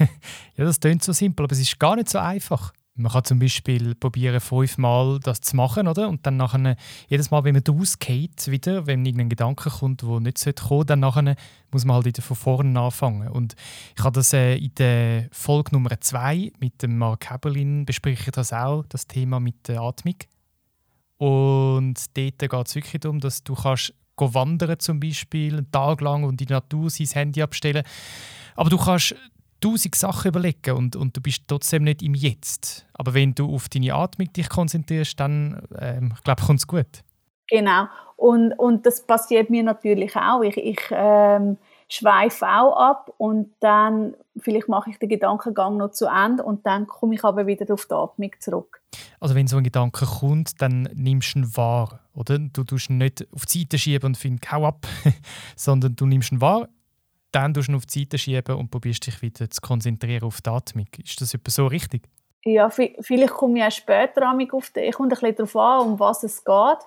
ja, 0.58 0.66
das 0.66 0.80
klingt 0.80 1.04
so 1.04 1.14
simpel, 1.14 1.44
aber 1.46 1.54
es 1.54 1.60
ist 1.60 1.80
gar 1.80 1.96
nicht 1.96 2.10
so 2.10 2.18
einfach. 2.18 2.74
Man 2.98 3.12
kann 3.12 3.24
zum 3.24 3.40
Beispiel 3.40 3.96
probieren, 3.96 4.40
fünfmal 4.40 5.20
das 5.22 5.42
zu 5.42 5.56
machen, 5.56 5.88
oder? 5.88 6.10
Und 6.10 6.26
dann 6.26 6.38
nachher, 6.38 6.76
jedes 7.08 7.32
Mal, 7.32 7.44
wenn 7.44 7.54
man 7.54 7.80
ausgeht, 7.80 8.50
wieder, 8.50 8.88
wenn 8.88 9.06
irgendein 9.06 9.30
Gedanke 9.30 9.70
kommt, 9.70 10.02
der 10.02 10.20
nicht 10.20 10.44
kommen 10.44 10.56
sollte, 10.58 10.86
dann 10.88 11.00
nachher 11.00 11.36
muss 11.72 11.86
man 11.86 11.96
halt 11.96 12.06
wieder 12.06 12.22
von 12.22 12.36
vorne 12.36 12.80
anfangen. 12.80 13.28
Und 13.28 13.56
ich 13.96 14.04
habe 14.04 14.16
das 14.16 14.34
äh, 14.34 14.56
in 14.56 14.74
der 14.76 15.28
Folge 15.32 15.74
Nummer 15.74 16.00
2 16.00 16.54
mit 16.60 16.82
dem 16.82 16.98
Mark 16.98 17.30
Heberlin 17.30 17.86
bespreche 17.86 18.32
das 18.32 18.52
auch, 18.52 18.84
das 18.90 19.08
Thema 19.08 19.40
mit 19.40 19.68
der 19.68 19.82
Atmung. 19.82 20.16
Und 21.18 21.96
dort 22.18 22.40
geht 22.40 22.68
es 22.68 22.76
wirklich 22.76 23.00
darum, 23.02 23.20
dass 23.20 23.44
du 23.44 23.56
kannst 23.56 23.94
wandern 24.18 24.80
zum 24.80 25.00
Beispiel, 25.00 25.54
einen 25.54 25.72
Tag 25.72 26.02
lang 26.02 26.24
und 26.24 26.42
in 26.42 26.48
der 26.48 26.58
Natur 26.58 26.90
sein 26.90 27.08
Handy 27.08 27.42
abstellen. 27.42 27.84
Aber 28.56 28.70
du 28.70 28.78
kannst 28.78 29.16
tausend 29.60 29.96
Sachen 29.96 30.30
überlegen 30.30 30.76
und, 30.76 30.96
und 30.96 31.16
du 31.18 31.22
bist 31.22 31.44
trotzdem 31.48 31.84
nicht 31.84 32.02
im 32.02 32.14
Jetzt. 32.14 32.86
Aber 32.94 33.14
wenn 33.14 33.34
du 33.34 33.54
auf 33.54 33.70
deine 33.70 33.94
Atmung 33.94 34.32
dich 34.34 34.50
konzentrierst, 34.50 35.20
dann 35.20 35.62
ähm, 35.80 36.14
glaube 36.24 36.44
kommt 36.44 36.60
es 36.60 36.68
gut. 36.68 37.04
Genau. 37.50 37.86
Und, 38.16 38.54
und 38.54 38.86
das 38.86 39.06
passiert 39.06 39.50
mir 39.50 39.64
natürlich 39.64 40.16
auch. 40.16 40.42
Ich, 40.42 40.58
ich 40.58 40.80
ähm, 40.92 41.58
schweife 41.90 42.46
auch 42.46 42.76
ab 42.76 43.14
und 43.18 43.54
dann 43.60 44.16
vielleicht 44.40 44.68
mache 44.68 44.90
ich 44.90 45.00
den 45.00 45.10
Gedankengang 45.10 45.78
noch 45.78 45.92
zu 45.92 46.08
Ende 46.08 46.44
und 46.44 46.66
dann 46.66 46.88
komme 46.88 47.16
ich 47.16 47.24
aber 47.24 47.48
wieder 47.48 47.74
auf 47.74 47.86
die 47.86 47.94
Atmung 47.94 48.32
zurück. 48.40 48.82
Also 49.20 49.36
wenn 49.36 49.48
so 49.48 49.58
ein 49.58 49.64
Gedanke 49.64 50.06
kommt, 50.06 50.62
dann 50.62 50.90
nimmst 50.94 51.36
du 51.36 51.40
ihn 51.40 51.58
wahr, 51.58 52.02
oder? 52.14 52.38
Du 52.38 52.64
tust 52.64 52.90
ihn 52.90 52.98
nicht 52.98 53.28
auf 53.34 53.46
die 53.46 53.60
Seite 53.60 53.78
schieben 53.78 54.08
und 54.08 54.18
findest 54.18 54.52
«Hau 54.52 54.66
ab», 54.66 54.86
sondern 55.56 55.96
du 55.96 56.06
nimmst 56.06 56.32
ihn 56.32 56.42
wahr, 56.42 56.68
dann 57.32 57.54
du 57.54 57.62
auf 57.76 57.86
die 57.86 58.00
Seite 58.00 58.18
schieben 58.18 58.56
und 58.56 58.72
probierst 58.72 59.06
dich 59.06 59.22
wieder 59.22 59.50
zu 59.50 59.62
konzentrieren 59.62 60.24
auf 60.24 60.42
die 60.42 60.50
Atmung. 60.50 60.88
Ist 60.98 61.22
das 61.22 61.34
etwa 61.34 61.52
so 61.52 61.68
richtig? 61.68 62.04
Ja, 62.44 62.70
vielleicht 62.70 63.34
komme 63.34 63.60
ich 63.60 63.66
auch 63.66 63.72
später 63.72 64.32
auf 64.52 64.70
den. 64.70 64.84
Ich 64.86 64.96
komme 64.96 65.08
ein 65.08 65.10
bisschen 65.10 65.36
darauf 65.36 65.56
an, 65.56 65.88
um 65.88 66.00
was 66.00 66.24
es 66.24 66.44
geht. 66.44 66.80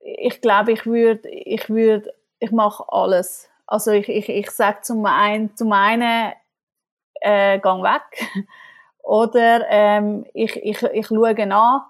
Ich 0.00 0.40
glaube, 0.40 0.72
ich 0.72 0.86
würde, 0.86 1.28
ich 1.28 1.68
würde, 1.68 2.14
ich 2.38 2.50
mache 2.50 2.84
alles. 2.88 3.48
Also 3.66 3.90
ich, 3.90 4.08
ich, 4.08 4.28
ich 4.28 4.50
sage 4.50 4.80
zum 4.82 5.04
einen, 5.04 5.54
zum 5.56 5.72
einen 5.72 6.32
äh, 7.20 7.58
gang 7.58 7.82
weg 7.82 8.26
oder 9.02 9.66
ähm, 9.68 10.24
ich, 10.32 10.56
ich, 10.56 10.82
ich 10.82 11.06
schaue 11.08 11.36
an, 11.52 11.82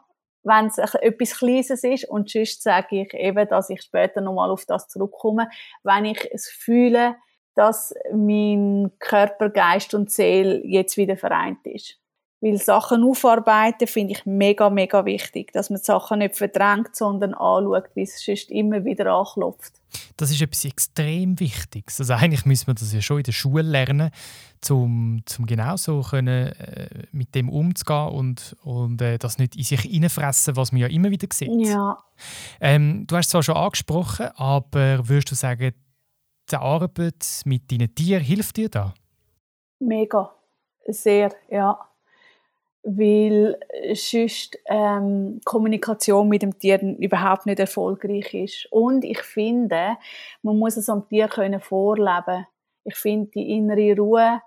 wenn 0.42 0.66
es 0.66 0.78
etwas 0.78 1.38
Kleines 1.38 1.84
ist 1.84 2.08
und 2.08 2.30
sonst 2.30 2.62
sage 2.62 3.02
ich 3.02 3.14
eben, 3.14 3.46
dass 3.48 3.68
ich 3.68 3.82
später 3.82 4.20
nochmal 4.20 4.50
auf 4.50 4.64
das 4.64 4.88
zurückkomme, 4.88 5.48
wenn 5.82 6.06
ich 6.06 6.28
es 6.32 6.48
fühle, 6.48 7.16
dass 7.56 7.94
mein 8.12 8.92
Körper, 8.98 9.50
Geist 9.50 9.94
und 9.94 10.10
Seele 10.10 10.64
jetzt 10.64 10.96
wieder 10.96 11.16
vereint 11.16 11.66
ist. 11.66 11.98
Weil 12.42 12.58
Sachen 12.58 13.02
aufarbeiten 13.02 13.88
finde 13.88 14.12
ich 14.12 14.26
mega, 14.26 14.68
mega 14.68 15.06
wichtig, 15.06 15.52
dass 15.52 15.70
man 15.70 15.78
die 15.78 15.86
Sachen 15.86 16.18
nicht 16.18 16.36
verdrängt, 16.36 16.94
sondern 16.94 17.32
anschaut, 17.32 17.84
wie 17.94 18.02
es 18.02 18.22
sonst 18.22 18.50
immer 18.50 18.84
wieder 18.84 19.10
anklopft. 19.10 19.72
Das 20.18 20.30
ist 20.30 20.42
etwas 20.42 20.66
extrem 20.66 21.40
Wichtiges. 21.40 21.98
Also 21.98 22.12
eigentlich 22.12 22.44
müssen 22.44 22.66
wir 22.66 22.74
das 22.74 22.92
ja 22.92 23.00
schon 23.00 23.18
in 23.18 23.22
der 23.22 23.32
Schule 23.32 23.62
lernen, 23.62 24.10
um, 24.68 25.22
um 25.38 25.46
genau 25.46 25.76
so 25.76 26.02
können, 26.02 26.48
äh, 26.52 27.06
mit 27.10 27.34
dem 27.34 27.48
umzugehen 27.48 28.08
und, 28.08 28.54
und 28.62 29.00
äh, 29.00 29.16
das 29.16 29.38
nicht 29.38 29.56
in 29.56 29.64
sich 29.64 29.80
hineinfressen, 29.80 30.56
was 30.56 30.72
man 30.72 30.82
ja 30.82 30.88
immer 30.88 31.10
wieder 31.10 31.28
sieht. 31.32 31.50
Ja. 31.66 31.96
Ähm, 32.60 33.06
du 33.06 33.16
hast 33.16 33.26
es 33.26 33.30
zwar 33.30 33.42
schon 33.42 33.56
angesprochen, 33.56 34.26
aber 34.34 35.08
würdest 35.08 35.30
du 35.30 35.34
sagen, 35.34 35.72
die 36.50 36.56
Arbeit 36.56 37.42
mit 37.44 37.70
deinen 37.70 37.94
Tieren 37.94 38.22
hilft 38.22 38.56
dir 38.56 38.68
da? 38.68 38.94
Mega, 39.78 40.32
sehr, 40.86 41.32
ja. 41.50 41.78
Weil 42.82 43.58
sonst 43.94 44.56
ähm, 44.66 45.40
Kommunikation 45.44 46.28
mit 46.28 46.42
dem 46.42 46.56
Tier 46.56 46.80
überhaupt 46.80 47.46
nicht 47.46 47.58
erfolgreich 47.58 48.32
ist. 48.32 48.68
Und 48.70 49.04
ich 49.04 49.20
finde, 49.22 49.96
man 50.42 50.58
muss 50.58 50.76
es 50.76 50.88
am 50.88 51.08
Tier 51.08 51.26
können 51.26 51.60
vorleben. 51.60 52.46
Ich 52.84 52.94
finde 52.94 53.30
die 53.32 53.56
innere 53.56 53.96
Ruhe, 53.96 54.40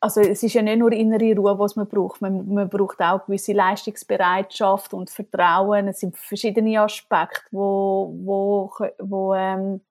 also 0.00 0.22
es 0.22 0.42
ist 0.42 0.54
ja 0.54 0.62
nicht 0.62 0.78
nur 0.78 0.92
innere 0.92 1.36
Ruhe, 1.36 1.58
was 1.58 1.76
man 1.76 1.86
braucht. 1.86 2.22
Man, 2.22 2.52
man 2.52 2.68
braucht 2.70 3.00
auch 3.00 3.26
gewisse 3.26 3.52
Leistungsbereitschaft 3.52 4.94
und 4.94 5.10
Vertrauen. 5.10 5.88
Es 5.88 6.00
sind 6.00 6.16
verschiedene 6.16 6.80
Aspekte, 6.80 7.44
wo, 7.50 8.12
wo, 8.24 8.72
wo, 8.98 9.34
ähm, 9.34 9.82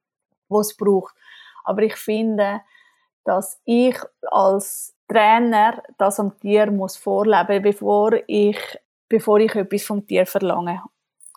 wo 0.49 0.59
es 0.59 0.75
braucht. 0.75 1.15
Aber 1.63 1.81
ich 1.83 1.95
finde, 1.95 2.61
dass 3.23 3.61
ich 3.65 3.95
als 4.31 4.95
Trainer 5.07 5.83
das 5.97 6.19
am 6.19 6.37
Tier 6.39 6.71
muss 6.71 6.97
vorleben, 6.97 7.61
bevor 7.61 8.13
ich, 8.27 8.59
bevor 9.07 9.39
ich 9.39 9.55
etwas 9.55 9.83
vom 9.83 10.05
Tier 10.05 10.25
verlange. 10.25 10.81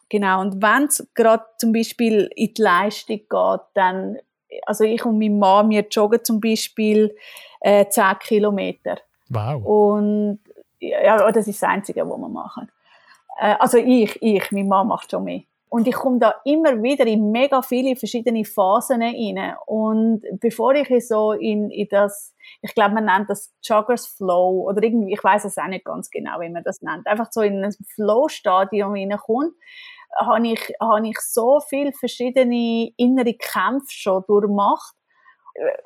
Genau. 0.09 0.43
Und 0.43 0.63
wenn 0.63 0.85
es 0.85 1.09
gerade 1.15 1.45
zum 1.59 1.73
Beispiel 1.73 2.31
in 2.37 2.53
die 2.53 2.63
Leistung 2.63 3.19
geht, 3.19 3.61
dann, 3.75 4.19
also 4.67 4.85
ich 4.85 5.05
und 5.07 5.19
mein 5.19 5.39
Mann, 5.39 5.71
wir 5.71 5.87
joggen 5.91 6.23
zum 6.23 6.41
Beispiel 6.41 7.17
äh, 7.61 7.87
10 7.89 8.19
Kilometer. 8.19 8.99
Wow. 9.31 9.65
Und 9.65 10.41
ja, 10.81 11.31
das 11.33 11.49
ist 11.49 11.63
das 11.63 11.71
Einzige, 11.71 12.07
was 12.09 12.19
wir 12.19 12.29
machen. 12.29 12.71
Äh, 13.41 13.55
also 13.59 13.79
ich, 13.79 14.21
ich, 14.23 14.53
mein 14.53 14.69
Mann 14.69 14.89
macht 14.89 15.11
schon 15.11 15.25
mehr. 15.25 15.43
Und 15.73 15.89
ich 15.89 15.95
komme 15.95 16.19
da 16.19 16.35
immer 16.45 16.83
wieder 16.83 17.07
in 17.07 17.31
mega 17.31 17.63
viele 17.63 17.97
verschiedene 17.97 18.45
Phasen 18.45 19.01
rein. 19.01 19.57
Und 19.65 20.21
bevor 20.39 20.75
ich 20.75 21.09
so 21.09 21.33
in, 21.33 21.71
in 21.71 21.89
das, 21.89 22.35
ich 22.61 22.75
glaube, 22.75 22.97
man 22.97 23.07
nennt 23.07 23.31
das 23.31 23.55
Joggers 23.63 24.07
Flow 24.07 24.69
oder 24.69 24.83
irgendwie, 24.83 25.15
ich 25.15 25.25
weiß 25.25 25.47
es 25.47 25.57
auch 25.57 25.69
nicht 25.69 25.87
ganz 25.87 26.11
genau, 26.11 26.41
wie 26.41 26.51
man 26.51 26.63
das 26.63 26.83
nennt, 26.83 27.07
einfach 27.07 27.29
so 27.31 27.41
in 27.41 27.65
ein 27.65 27.75
Flow-Stadium 27.95 28.93
reinkommt, 28.93 29.55
habe 30.21 30.47
ich, 30.47 30.61
habe 30.79 31.09
ich 31.09 31.19
so 31.21 31.61
viele 31.61 31.93
verschiedene 31.95 32.93
innere 32.99 33.33
Kämpfe 33.33 33.87
schon 33.89 34.25
durchmacht. 34.29 34.95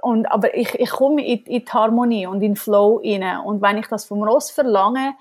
Und, 0.02 0.26
aber 0.26 0.56
ich, 0.56 0.74
ich 0.74 0.90
komme 0.90 1.24
in, 1.24 1.44
in 1.44 1.64
die 1.64 1.72
Harmonie 1.72 2.26
und 2.26 2.42
in 2.42 2.54
den 2.54 2.56
Flow 2.56 3.00
rein. 3.04 3.38
Und 3.44 3.62
wenn 3.62 3.78
ich 3.78 3.86
das 3.86 4.04
vom 4.04 4.24
Ross 4.24 4.50
verlange, 4.50 5.14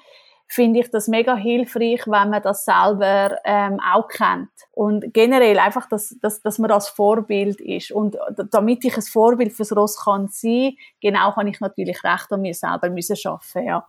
finde 0.47 0.79
ich 0.79 0.91
das 0.91 1.07
mega 1.07 1.35
hilfreich, 1.35 2.05
wenn 2.05 2.29
man 2.29 2.41
das 2.41 2.65
selber 2.65 3.37
ähm, 3.45 3.79
auch 3.93 4.07
kennt. 4.07 4.49
Und 4.71 5.13
generell 5.13 5.57
einfach, 5.59 5.87
dass, 5.89 6.15
dass, 6.21 6.41
dass 6.41 6.59
man 6.59 6.71
als 6.71 6.87
Vorbild 6.87 7.59
ist. 7.59 7.91
Und 7.91 8.15
damit 8.51 8.85
ich 8.85 8.95
ein 8.95 9.01
Vorbild 9.01 9.53
fürs 9.53 9.75
Ross 9.75 9.97
kann 10.03 10.27
sein, 10.29 10.73
genau 11.01 11.33
kann 11.33 11.47
ich 11.47 11.59
natürlich 11.59 12.03
recht 12.03 12.31
an 12.31 12.41
mir 12.41 12.53
selber 12.53 12.89
müssen 12.89 13.15
schaffen, 13.15 13.65
ja. 13.65 13.85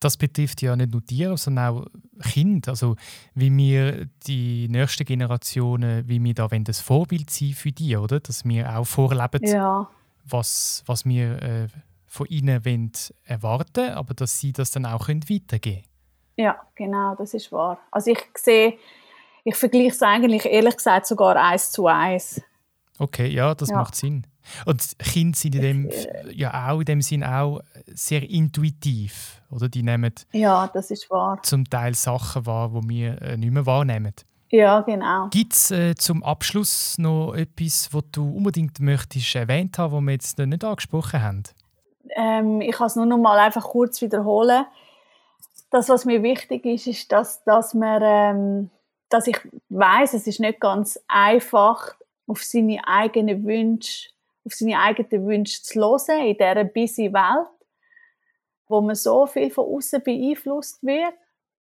Das 0.00 0.18
betrifft 0.18 0.60
ja 0.60 0.76
nicht 0.76 0.92
nur 0.92 1.02
Tiere, 1.02 1.38
sondern 1.38 1.78
auch 1.78 1.86
Kinder. 2.30 2.72
Also 2.72 2.96
wie 3.34 3.56
wir 3.56 4.06
die 4.26 4.68
nächsten 4.68 5.06
Generationen, 5.06 6.06
wie 6.06 6.22
wir 6.22 6.34
da 6.34 6.50
wenn 6.50 6.64
das 6.64 6.80
Vorbild 6.80 7.30
sein 7.30 7.54
für 7.54 7.72
die, 7.72 7.96
oder? 7.96 8.20
Dass 8.20 8.44
wir 8.44 8.76
auch 8.76 8.84
vorleben, 8.84 9.46
ja. 9.46 9.88
was, 10.24 10.82
was 10.84 11.06
wir 11.06 11.42
äh, 11.42 11.68
von 12.14 12.26
ihnen 12.28 12.64
wollen 12.64 12.92
erwarten 13.24 13.90
aber 13.90 14.14
dass 14.14 14.38
sie 14.38 14.52
das 14.52 14.70
dann 14.70 14.86
auch 14.86 15.08
weitergeben 15.08 15.60
können. 15.60 15.84
Ja, 16.36 16.60
genau, 16.74 17.14
das 17.16 17.34
ist 17.34 17.50
wahr. 17.50 17.78
Also 17.90 18.12
ich 18.12 18.20
sehe, 18.36 18.78
ich 19.42 19.56
vergleiche 19.56 19.88
es 19.88 20.02
eigentlich 20.02 20.44
ehrlich 20.46 20.76
gesagt 20.76 21.06
sogar 21.06 21.36
eins 21.36 21.72
zu 21.72 21.86
eins. 21.86 22.40
Okay, 22.98 23.26
ja, 23.28 23.54
das 23.54 23.70
ja. 23.70 23.76
macht 23.76 23.96
Sinn. 23.96 24.26
Und 24.66 24.96
Kinder 24.98 25.36
sind 25.36 25.54
in 25.56 25.60
dem, 25.60 25.90
äh, 25.90 26.32
ja 26.32 26.70
auch 26.70 26.78
in 26.80 26.84
dem 26.84 27.02
Sinn 27.02 27.24
auch 27.24 27.60
sehr 27.86 28.22
intuitiv, 28.28 29.42
oder? 29.50 29.68
Die 29.68 29.82
nehmen 29.82 30.12
ja, 30.32 30.68
das 30.72 30.90
ist 30.90 31.10
wahr. 31.10 31.42
zum 31.42 31.68
Teil 31.68 31.94
Sachen 31.94 32.46
wahr, 32.46 32.70
die 32.74 32.88
wir 32.88 33.22
äh, 33.22 33.36
nicht 33.36 33.52
mehr 33.52 33.66
wahrnehmen. 33.66 34.14
Ja, 34.50 34.82
genau. 34.82 35.28
Gibt 35.30 35.54
es 35.54 35.70
äh, 35.72 35.94
zum 35.96 36.22
Abschluss 36.22 36.96
noch 36.98 37.34
etwas, 37.34 37.88
was 37.92 38.04
du 38.12 38.30
unbedingt 38.36 38.78
möchtest 38.78 39.34
erwähnt 39.34 39.78
haben, 39.78 39.94
was 39.94 40.02
wir 40.02 40.12
jetzt 40.12 40.38
noch 40.38 40.46
nicht 40.46 40.62
angesprochen 40.62 41.22
haben? 41.22 41.42
Ähm, 42.14 42.60
ich 42.60 42.72
kann 42.72 42.86
es 42.86 42.96
nur 42.96 43.06
noch 43.06 43.18
mal 43.18 43.38
einfach 43.38 43.64
kurz 43.68 44.00
wiederholen. 44.00 44.66
Das, 45.70 45.88
was 45.88 46.04
mir 46.04 46.22
wichtig 46.22 46.64
ist, 46.64 46.86
ist, 46.86 47.12
dass, 47.12 47.42
dass, 47.44 47.74
man, 47.74 48.02
ähm, 48.04 48.70
dass 49.08 49.26
ich 49.26 49.38
weiß, 49.68 50.14
es 50.14 50.26
ist 50.26 50.40
nicht 50.40 50.60
ganz 50.60 51.02
einfach, 51.08 51.96
auf 52.26 52.42
seine 52.42 52.80
eigenen 52.86 53.44
Wünsche, 53.44 54.10
auf 54.46 54.54
seine 54.54 54.78
eigenen 54.78 55.26
Wünsche 55.26 55.62
zu 55.62 55.80
hören 55.80 56.26
in 56.26 56.38
dieser 56.38 56.64
busy 56.64 57.12
Welt, 57.12 57.50
wo 58.66 58.80
man 58.80 58.94
so 58.94 59.26
viel 59.26 59.50
von 59.50 59.76
außen 59.76 60.02
beeinflusst 60.02 60.82
wird. 60.82 61.12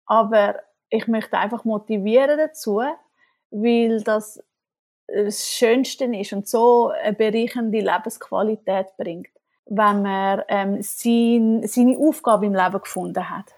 Aber 0.07 0.57
ich 0.89 1.07
möchte 1.07 1.39
einfach 1.39 1.65
motivieren 1.65 2.39
dazu, 2.39 2.83
weil 3.51 4.03
das 4.03 4.43
das 5.07 5.47
Schönste 5.47 6.05
ist 6.05 6.35
und 6.35 6.47
so 6.47 6.89
eine 6.89 7.15
bereichernde 7.15 7.81
Lebensqualität 7.81 8.95
bringt 8.99 9.38
wenn 9.69 10.03
man 10.03 10.43
ähm, 10.49 10.83
sein, 10.83 11.63
seine 11.67 11.97
Aufgabe 11.99 12.47
im 12.47 12.55
Leben 12.55 12.81
gefunden 12.81 13.29
hat. 13.29 13.53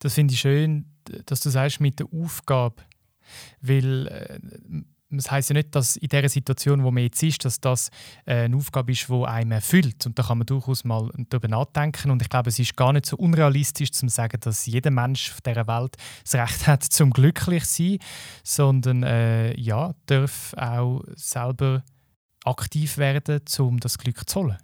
Das 0.00 0.14
finde 0.14 0.34
ich 0.34 0.40
schön, 0.40 0.86
dass 1.26 1.40
du 1.40 1.50
sagst 1.50 1.80
mit 1.80 1.98
der 2.00 2.06
Aufgabe, 2.12 2.82
weil 3.60 4.06
äh, 4.08 4.38
das 5.10 5.30
heisst 5.30 5.48
ja 5.48 5.54
nicht, 5.54 5.74
dass 5.74 5.96
in 5.96 6.08
der 6.08 6.28
Situation, 6.28 6.84
wo 6.84 6.90
man 6.90 7.02
jetzt 7.02 7.22
ist, 7.22 7.44
dass 7.44 7.60
das 7.60 7.90
äh, 8.26 8.42
eine 8.42 8.56
Aufgabe 8.56 8.92
ist, 8.92 9.08
die 9.08 9.24
einem 9.24 9.52
erfüllt. 9.52 10.04
Und 10.04 10.18
da 10.18 10.22
kann 10.22 10.38
man 10.38 10.46
durchaus 10.46 10.84
mal 10.84 11.10
darüber 11.30 11.48
nachdenken. 11.48 12.10
Und 12.10 12.20
ich 12.20 12.28
glaube, 12.28 12.50
es 12.50 12.58
ist 12.58 12.76
gar 12.76 12.92
nicht 12.92 13.06
so 13.06 13.16
unrealistisch 13.16 13.92
zu 13.92 14.06
sagen, 14.08 14.38
dass 14.40 14.66
jeder 14.66 14.90
Mensch 14.90 15.32
auf 15.32 15.40
dieser 15.40 15.66
Welt 15.66 15.96
das 16.24 16.34
Recht 16.34 16.66
hat, 16.66 16.82
zum 16.84 17.10
glücklich 17.10 17.64
sein, 17.64 17.98
sondern 18.44 19.02
äh, 19.02 19.58
ja, 19.58 19.94
darf 20.06 20.54
auch 20.58 21.02
selber 21.14 21.84
aktiv 22.44 22.98
werden, 22.98 23.40
um 23.58 23.80
das 23.80 23.98
Glück 23.98 24.28
zu 24.28 24.40
holen. 24.40 24.58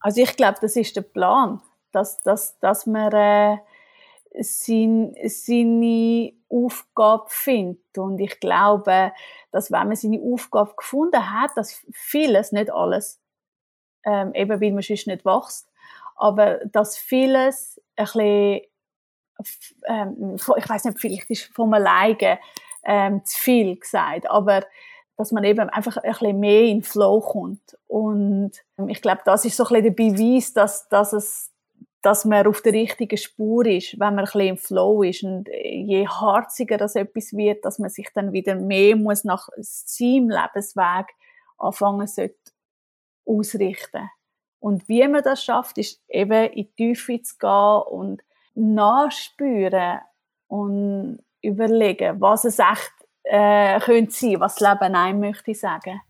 Also 0.00 0.22
ich 0.22 0.36
glaube, 0.36 0.58
das 0.60 0.76
ist 0.76 0.96
der 0.96 1.02
Plan, 1.02 1.60
dass, 1.92 2.20
dass, 2.22 2.58
dass 2.58 2.86
man 2.86 3.12
äh, 3.12 3.58
sein, 4.40 5.14
seine 5.24 6.32
Aufgabe 6.48 7.26
findet. 7.28 7.98
Und 7.98 8.18
ich 8.18 8.40
glaube, 8.40 9.12
dass 9.50 9.70
wenn 9.70 9.88
man 9.88 9.96
seine 9.96 10.20
Aufgabe 10.20 10.74
gefunden 10.76 11.30
hat, 11.30 11.50
dass 11.56 11.84
vieles, 11.92 12.52
nicht 12.52 12.72
alles, 12.72 13.20
ähm, 14.04 14.32
eben 14.34 14.60
weil 14.60 14.72
man 14.72 14.82
sonst 14.82 15.06
nicht 15.06 15.24
wächst, 15.24 15.68
aber 16.16 16.60
dass 16.66 16.96
vieles 16.96 17.80
ein 17.96 18.04
bisschen, 18.04 18.60
ähm, 19.86 20.36
ich 20.36 20.68
weiß 20.68 20.84
nicht, 20.84 20.98
vielleicht 20.98 21.30
ist 21.30 21.50
vom 21.54 21.72
alleine 21.74 22.38
ähm, 22.84 23.24
zu 23.24 23.38
viel 23.38 23.76
gesagt, 23.76 24.30
aber 24.30 24.64
dass 25.20 25.32
man 25.32 25.44
eben 25.44 25.68
einfach 25.68 25.98
ein 25.98 26.10
bisschen 26.10 26.40
mehr 26.40 26.62
in 26.62 26.82
Flow 26.82 27.20
kommt. 27.20 27.76
Und 27.86 28.52
ich 28.88 29.02
glaube, 29.02 29.20
das 29.26 29.44
ist 29.44 29.54
so 29.54 29.64
ein 29.64 29.82
bisschen 29.82 29.84
der 29.84 29.90
Beweis, 29.90 30.54
dass, 30.54 30.88
dass 30.88 31.12
es 31.12 31.50
dass 32.00 32.24
man 32.24 32.46
auf 32.46 32.62
der 32.62 32.72
richtigen 32.72 33.18
Spur 33.18 33.66
ist, 33.66 34.00
wenn 34.00 34.14
man 34.14 34.20
ein 34.20 34.24
bisschen 34.24 34.40
im 34.40 34.56
Flow 34.56 35.02
ist. 35.02 35.22
Und 35.22 35.50
je 35.50 36.06
harziger 36.06 36.78
das 36.78 36.96
etwas 36.96 37.34
wird, 37.34 37.66
dass 37.66 37.78
man 37.78 37.90
sich 37.90 38.08
dann 38.14 38.32
wieder 38.32 38.54
mehr 38.54 38.96
muss 38.96 39.22
nach 39.22 39.50
seinem 39.58 40.30
Lebensweg 40.30 41.08
anfangen 41.58 42.06
sollte 42.06 42.38
ausrichten. 43.26 44.08
Und 44.58 44.88
wie 44.88 45.06
man 45.06 45.22
das 45.22 45.44
schafft, 45.44 45.76
ist 45.76 46.00
eben 46.08 46.50
in 46.52 46.68
die 46.78 46.94
Tiefe 46.94 47.20
zu 47.20 47.36
gehen 47.36 47.82
und 47.90 48.22
nachspüren 48.54 49.98
und 50.48 51.18
überlegen, 51.42 52.22
was 52.22 52.44
es 52.44 52.58
echt 52.58 52.99
äh, 53.24 53.78
könnte 53.80 54.12
sein, 54.12 54.40
was 54.40 54.56
das 54.56 54.68
Leben 54.68 54.94
einem 54.94 55.20
möchte 55.20 55.54
sagen. 55.54 56.00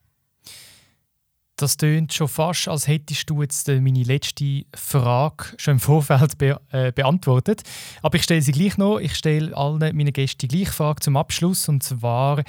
Das 1.60 1.76
tönt 1.76 2.14
schon 2.14 2.28
fast, 2.28 2.68
als 2.68 2.88
hättest 2.88 3.28
du 3.28 3.42
jetzt 3.42 3.68
äh, 3.68 3.82
meine 3.82 4.02
letzte 4.02 4.64
Frage 4.74 5.44
schon 5.58 5.72
im 5.72 5.80
Vorfeld 5.80 6.38
be 6.38 6.58
äh, 6.70 6.90
beantwortet. 6.90 7.64
Aber 8.00 8.16
ich 8.16 8.22
stelle 8.22 8.40
sie 8.40 8.52
gleich 8.52 8.78
noch. 8.78 8.98
Ich 8.98 9.14
stelle 9.14 9.54
allen 9.54 9.78
meinen 9.94 10.12
Gästen 10.14 10.38
die 10.38 10.48
gleiche 10.48 10.72
Frage 10.72 11.00
zum 11.00 11.18
Abschluss. 11.18 11.68
Und 11.68 11.82
zwar 11.82 12.42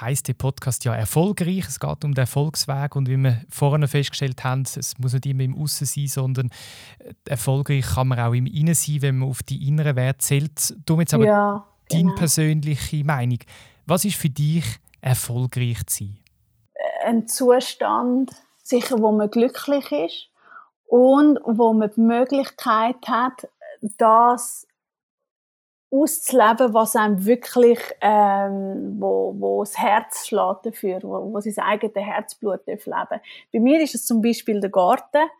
heißt 0.00 0.26
der 0.26 0.34
Podcast 0.34 0.84
ja 0.84 0.96
erfolgreich. 0.96 1.64
Es 1.68 1.78
geht 1.78 2.04
um 2.04 2.12
den 2.12 2.22
Erfolgsweg. 2.22 2.96
Und 2.96 3.08
wie 3.08 3.16
wir 3.16 3.42
vorhin 3.50 3.86
festgestellt 3.86 4.42
haben, 4.42 4.62
es 4.62 4.98
muss 4.98 5.12
nicht 5.12 5.26
immer 5.26 5.44
im 5.44 5.56
Aussen 5.56 5.86
sein, 5.86 6.08
sondern 6.08 6.50
äh, 6.98 7.12
erfolgreich 7.30 7.86
kann 7.86 8.08
man 8.08 8.18
auch 8.18 8.32
im 8.32 8.46
Innen 8.46 8.74
sein, 8.74 9.00
wenn 9.00 9.18
man 9.18 9.28
auf 9.28 9.44
die 9.44 9.68
inneren 9.68 9.94
Werte 9.94 10.18
zählt. 10.18 10.74
Du 10.84 10.98
jetzt 10.98 11.14
aber 11.14 11.24
ja, 11.24 11.64
genau. 11.88 12.02
deine 12.02 12.14
persönliche 12.16 13.04
Meinung. 13.04 13.38
Was 13.88 14.04
ist 14.04 14.16
für 14.16 14.28
dich 14.28 14.64
erfolgreich 15.00 15.86
zu 15.86 16.04
sein? 16.04 16.18
Ein 17.04 17.28
Zustand 17.28 18.32
sicher, 18.64 19.00
wo 19.00 19.12
man 19.12 19.30
glücklich 19.30 19.92
ist 19.92 20.28
und 20.86 21.38
wo 21.44 21.72
man 21.72 21.92
die 21.94 22.00
Möglichkeit 22.00 22.96
hat, 23.06 23.48
das 23.96 24.66
auszuleben, 25.88 26.74
was 26.74 26.96
einem 26.96 27.24
wirklich, 27.24 27.78
ähm, 28.00 28.96
wo, 28.98 29.34
wo 29.38 29.62
das 29.62 29.78
Herz 29.78 30.26
schlägt 30.26 30.66
dafür, 30.66 30.98
wo, 31.04 31.32
wo 31.32 31.40
sein 31.40 31.64
eigenes 31.64 31.94
Herzblut 31.94 32.66
leben. 32.66 33.20
Bei 33.52 33.60
mir 33.60 33.80
ist 33.80 33.94
es 33.94 34.04
zum 34.04 34.20
Beispiel 34.20 34.60
der 34.60 34.70
Garten. 34.70 35.30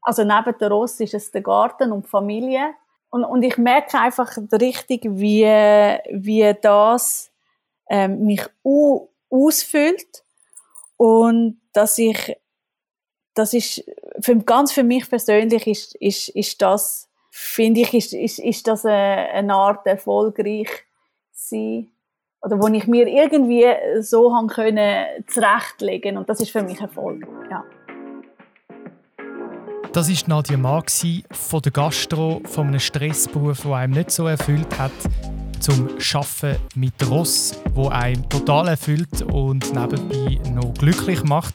Also 0.00 0.24
neben 0.24 0.56
der 0.58 0.70
Ross 0.70 1.00
ist 1.00 1.12
es 1.12 1.30
der 1.30 1.42
Garten 1.42 1.92
und 1.92 2.06
die 2.06 2.08
Familie. 2.08 2.74
Und, 3.10 3.24
und 3.24 3.42
ich 3.42 3.58
merke 3.58 3.98
einfach 3.98 4.34
richtig, 4.52 5.02
wie, 5.04 5.44
wie 5.44 6.56
das 6.62 7.33
ähm, 7.88 8.24
mich 8.26 8.42
ausfüllt 9.30 10.24
und 10.96 11.60
dass 11.72 11.98
ich 11.98 12.36
das 13.34 13.52
ist 13.52 13.84
für, 14.20 14.36
ganz 14.36 14.72
für 14.72 14.84
mich 14.84 15.08
persönlich 15.08 15.66
ist, 15.66 15.94
ist, 15.96 16.28
ist 16.30 16.62
das, 16.62 17.08
finde 17.30 17.80
ich, 17.80 17.92
ist, 17.92 18.12
ist, 18.12 18.38
ist 18.38 18.66
das 18.68 18.86
eine, 18.86 19.28
eine 19.30 19.54
Art 19.54 19.86
erfolgreich 19.86 20.68
sein 21.32 21.88
oder 22.42 22.60
wo 22.60 22.68
ich 22.68 22.86
mir 22.86 23.08
irgendwie 23.08 23.66
so 24.00 24.34
haben 24.34 24.48
können 24.48 25.06
zurechtlegen 25.26 26.16
und 26.16 26.28
das 26.28 26.40
ist 26.40 26.50
für 26.50 26.62
mich 26.62 26.80
Erfolg, 26.80 27.26
ja. 27.50 27.64
Das 29.92 30.08
ist 30.08 30.26
Nadia 30.26 30.56
Mark 30.56 30.90
von 31.30 31.62
der 31.62 31.70
Gastro, 31.72 32.40
von 32.44 32.66
einem 32.66 32.80
Stressberuf, 32.80 33.62
der 33.62 33.72
einem 33.74 33.92
nicht 33.92 34.10
so 34.10 34.26
erfüllt 34.26 34.76
hat, 34.76 34.90
zum 35.64 35.88
Schaffen 35.98 36.56
mit 36.74 36.92
Ross, 37.08 37.54
wo 37.72 37.88
einem 37.88 38.28
total 38.28 38.68
erfüllt 38.68 39.22
und 39.22 39.74
nebenbei 39.74 40.38
noch 40.50 40.74
glücklich 40.74 41.24
macht. 41.24 41.54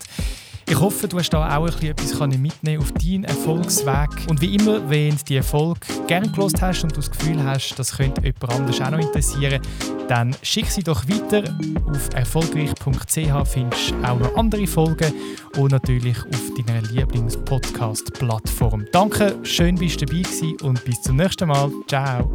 Ich 0.68 0.80
hoffe, 0.80 1.08
du 1.08 1.20
hast 1.20 1.30
da 1.30 1.58
auch 1.58 1.68
ein 1.68 1.88
etwas 1.88 2.20
mitnehmen 2.20 2.82
auf 2.82 2.92
deinen 2.94 3.26
Erfolgsweg. 3.26 4.10
Und 4.28 4.42
wie 4.42 4.56
immer, 4.56 4.90
wenn 4.90 5.12
du 5.12 5.18
die 5.28 5.36
Erfolg 5.36 5.78
gerne 6.08 6.28
gelost 6.30 6.60
hast 6.62 6.84
und 6.84 6.92
du 6.92 6.98
das 6.98 7.12
Gefühl 7.12 7.44
hast, 7.44 7.76
das 7.78 7.98
könnte 7.98 8.24
jemand 8.24 8.52
anders 8.52 8.82
auch 8.82 8.90
noch 8.90 9.00
interessieren, 9.00 9.62
dann 10.08 10.36
schick 10.42 10.66
sie 10.68 10.84
doch 10.84 11.08
weiter. 11.08 11.44
Auf 11.88 12.10
erfolgreich.ch 12.16 13.48
findest 13.48 13.92
du 13.92 14.04
auch 14.04 14.20
noch 14.20 14.36
andere 14.36 14.66
Folgen 14.66 15.14
und 15.58 15.72
natürlich 15.72 16.18
auf 16.18 16.52
deiner 16.58 16.82
Lieblings-Podcast-Plattform. 16.82 18.88
Danke, 18.92 19.38
schön 19.44 19.76
bist 19.76 20.02
du 20.02 20.06
dabei 20.06 20.24
und 20.64 20.84
bis 20.84 21.00
zum 21.02 21.18
nächsten 21.18 21.48
Mal. 21.48 21.72
Ciao. 21.88 22.28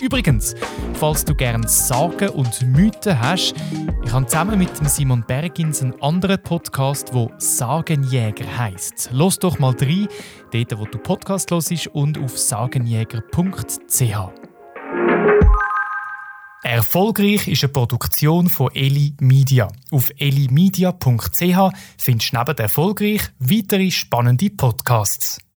Übrigens, 0.00 0.54
falls 0.94 1.24
du 1.24 1.34
gerne 1.34 1.66
Sagen 1.68 2.28
und 2.30 2.62
Mythen 2.62 3.18
hast, 3.18 3.54
ich 4.04 4.12
habe 4.12 4.26
zusammen 4.26 4.58
mit 4.58 4.70
Simon 4.88 5.24
Bergins 5.26 5.82
einen 5.82 6.00
anderen 6.02 6.42
Podcast, 6.42 7.12
der 7.14 7.30
Sagenjäger 7.38 8.58
heißt. 8.58 9.10
Los 9.12 9.38
doch 9.38 9.58
mal 9.58 9.74
rein, 9.80 10.08
dort 10.52 10.78
wo 10.78 10.84
du 10.84 10.98
Podcast 10.98 11.50
hörst 11.50 11.86
und 11.88 12.18
auf 12.18 12.38
sagenjäger.ch. 12.38 14.02
Erfolgreich 16.62 17.48
ist 17.48 17.64
eine 17.64 17.72
Produktion 17.72 18.48
von 18.48 18.74
Eli 18.74 19.14
Media. 19.20 19.68
Auf 19.92 20.10
elimedia.ch 20.18 21.72
findest 21.96 22.32
du 22.32 22.38
neben 22.38 22.58
Erfolgreich 22.58 23.22
weitere 23.38 23.90
spannende 23.90 24.50
Podcasts. 24.50 25.38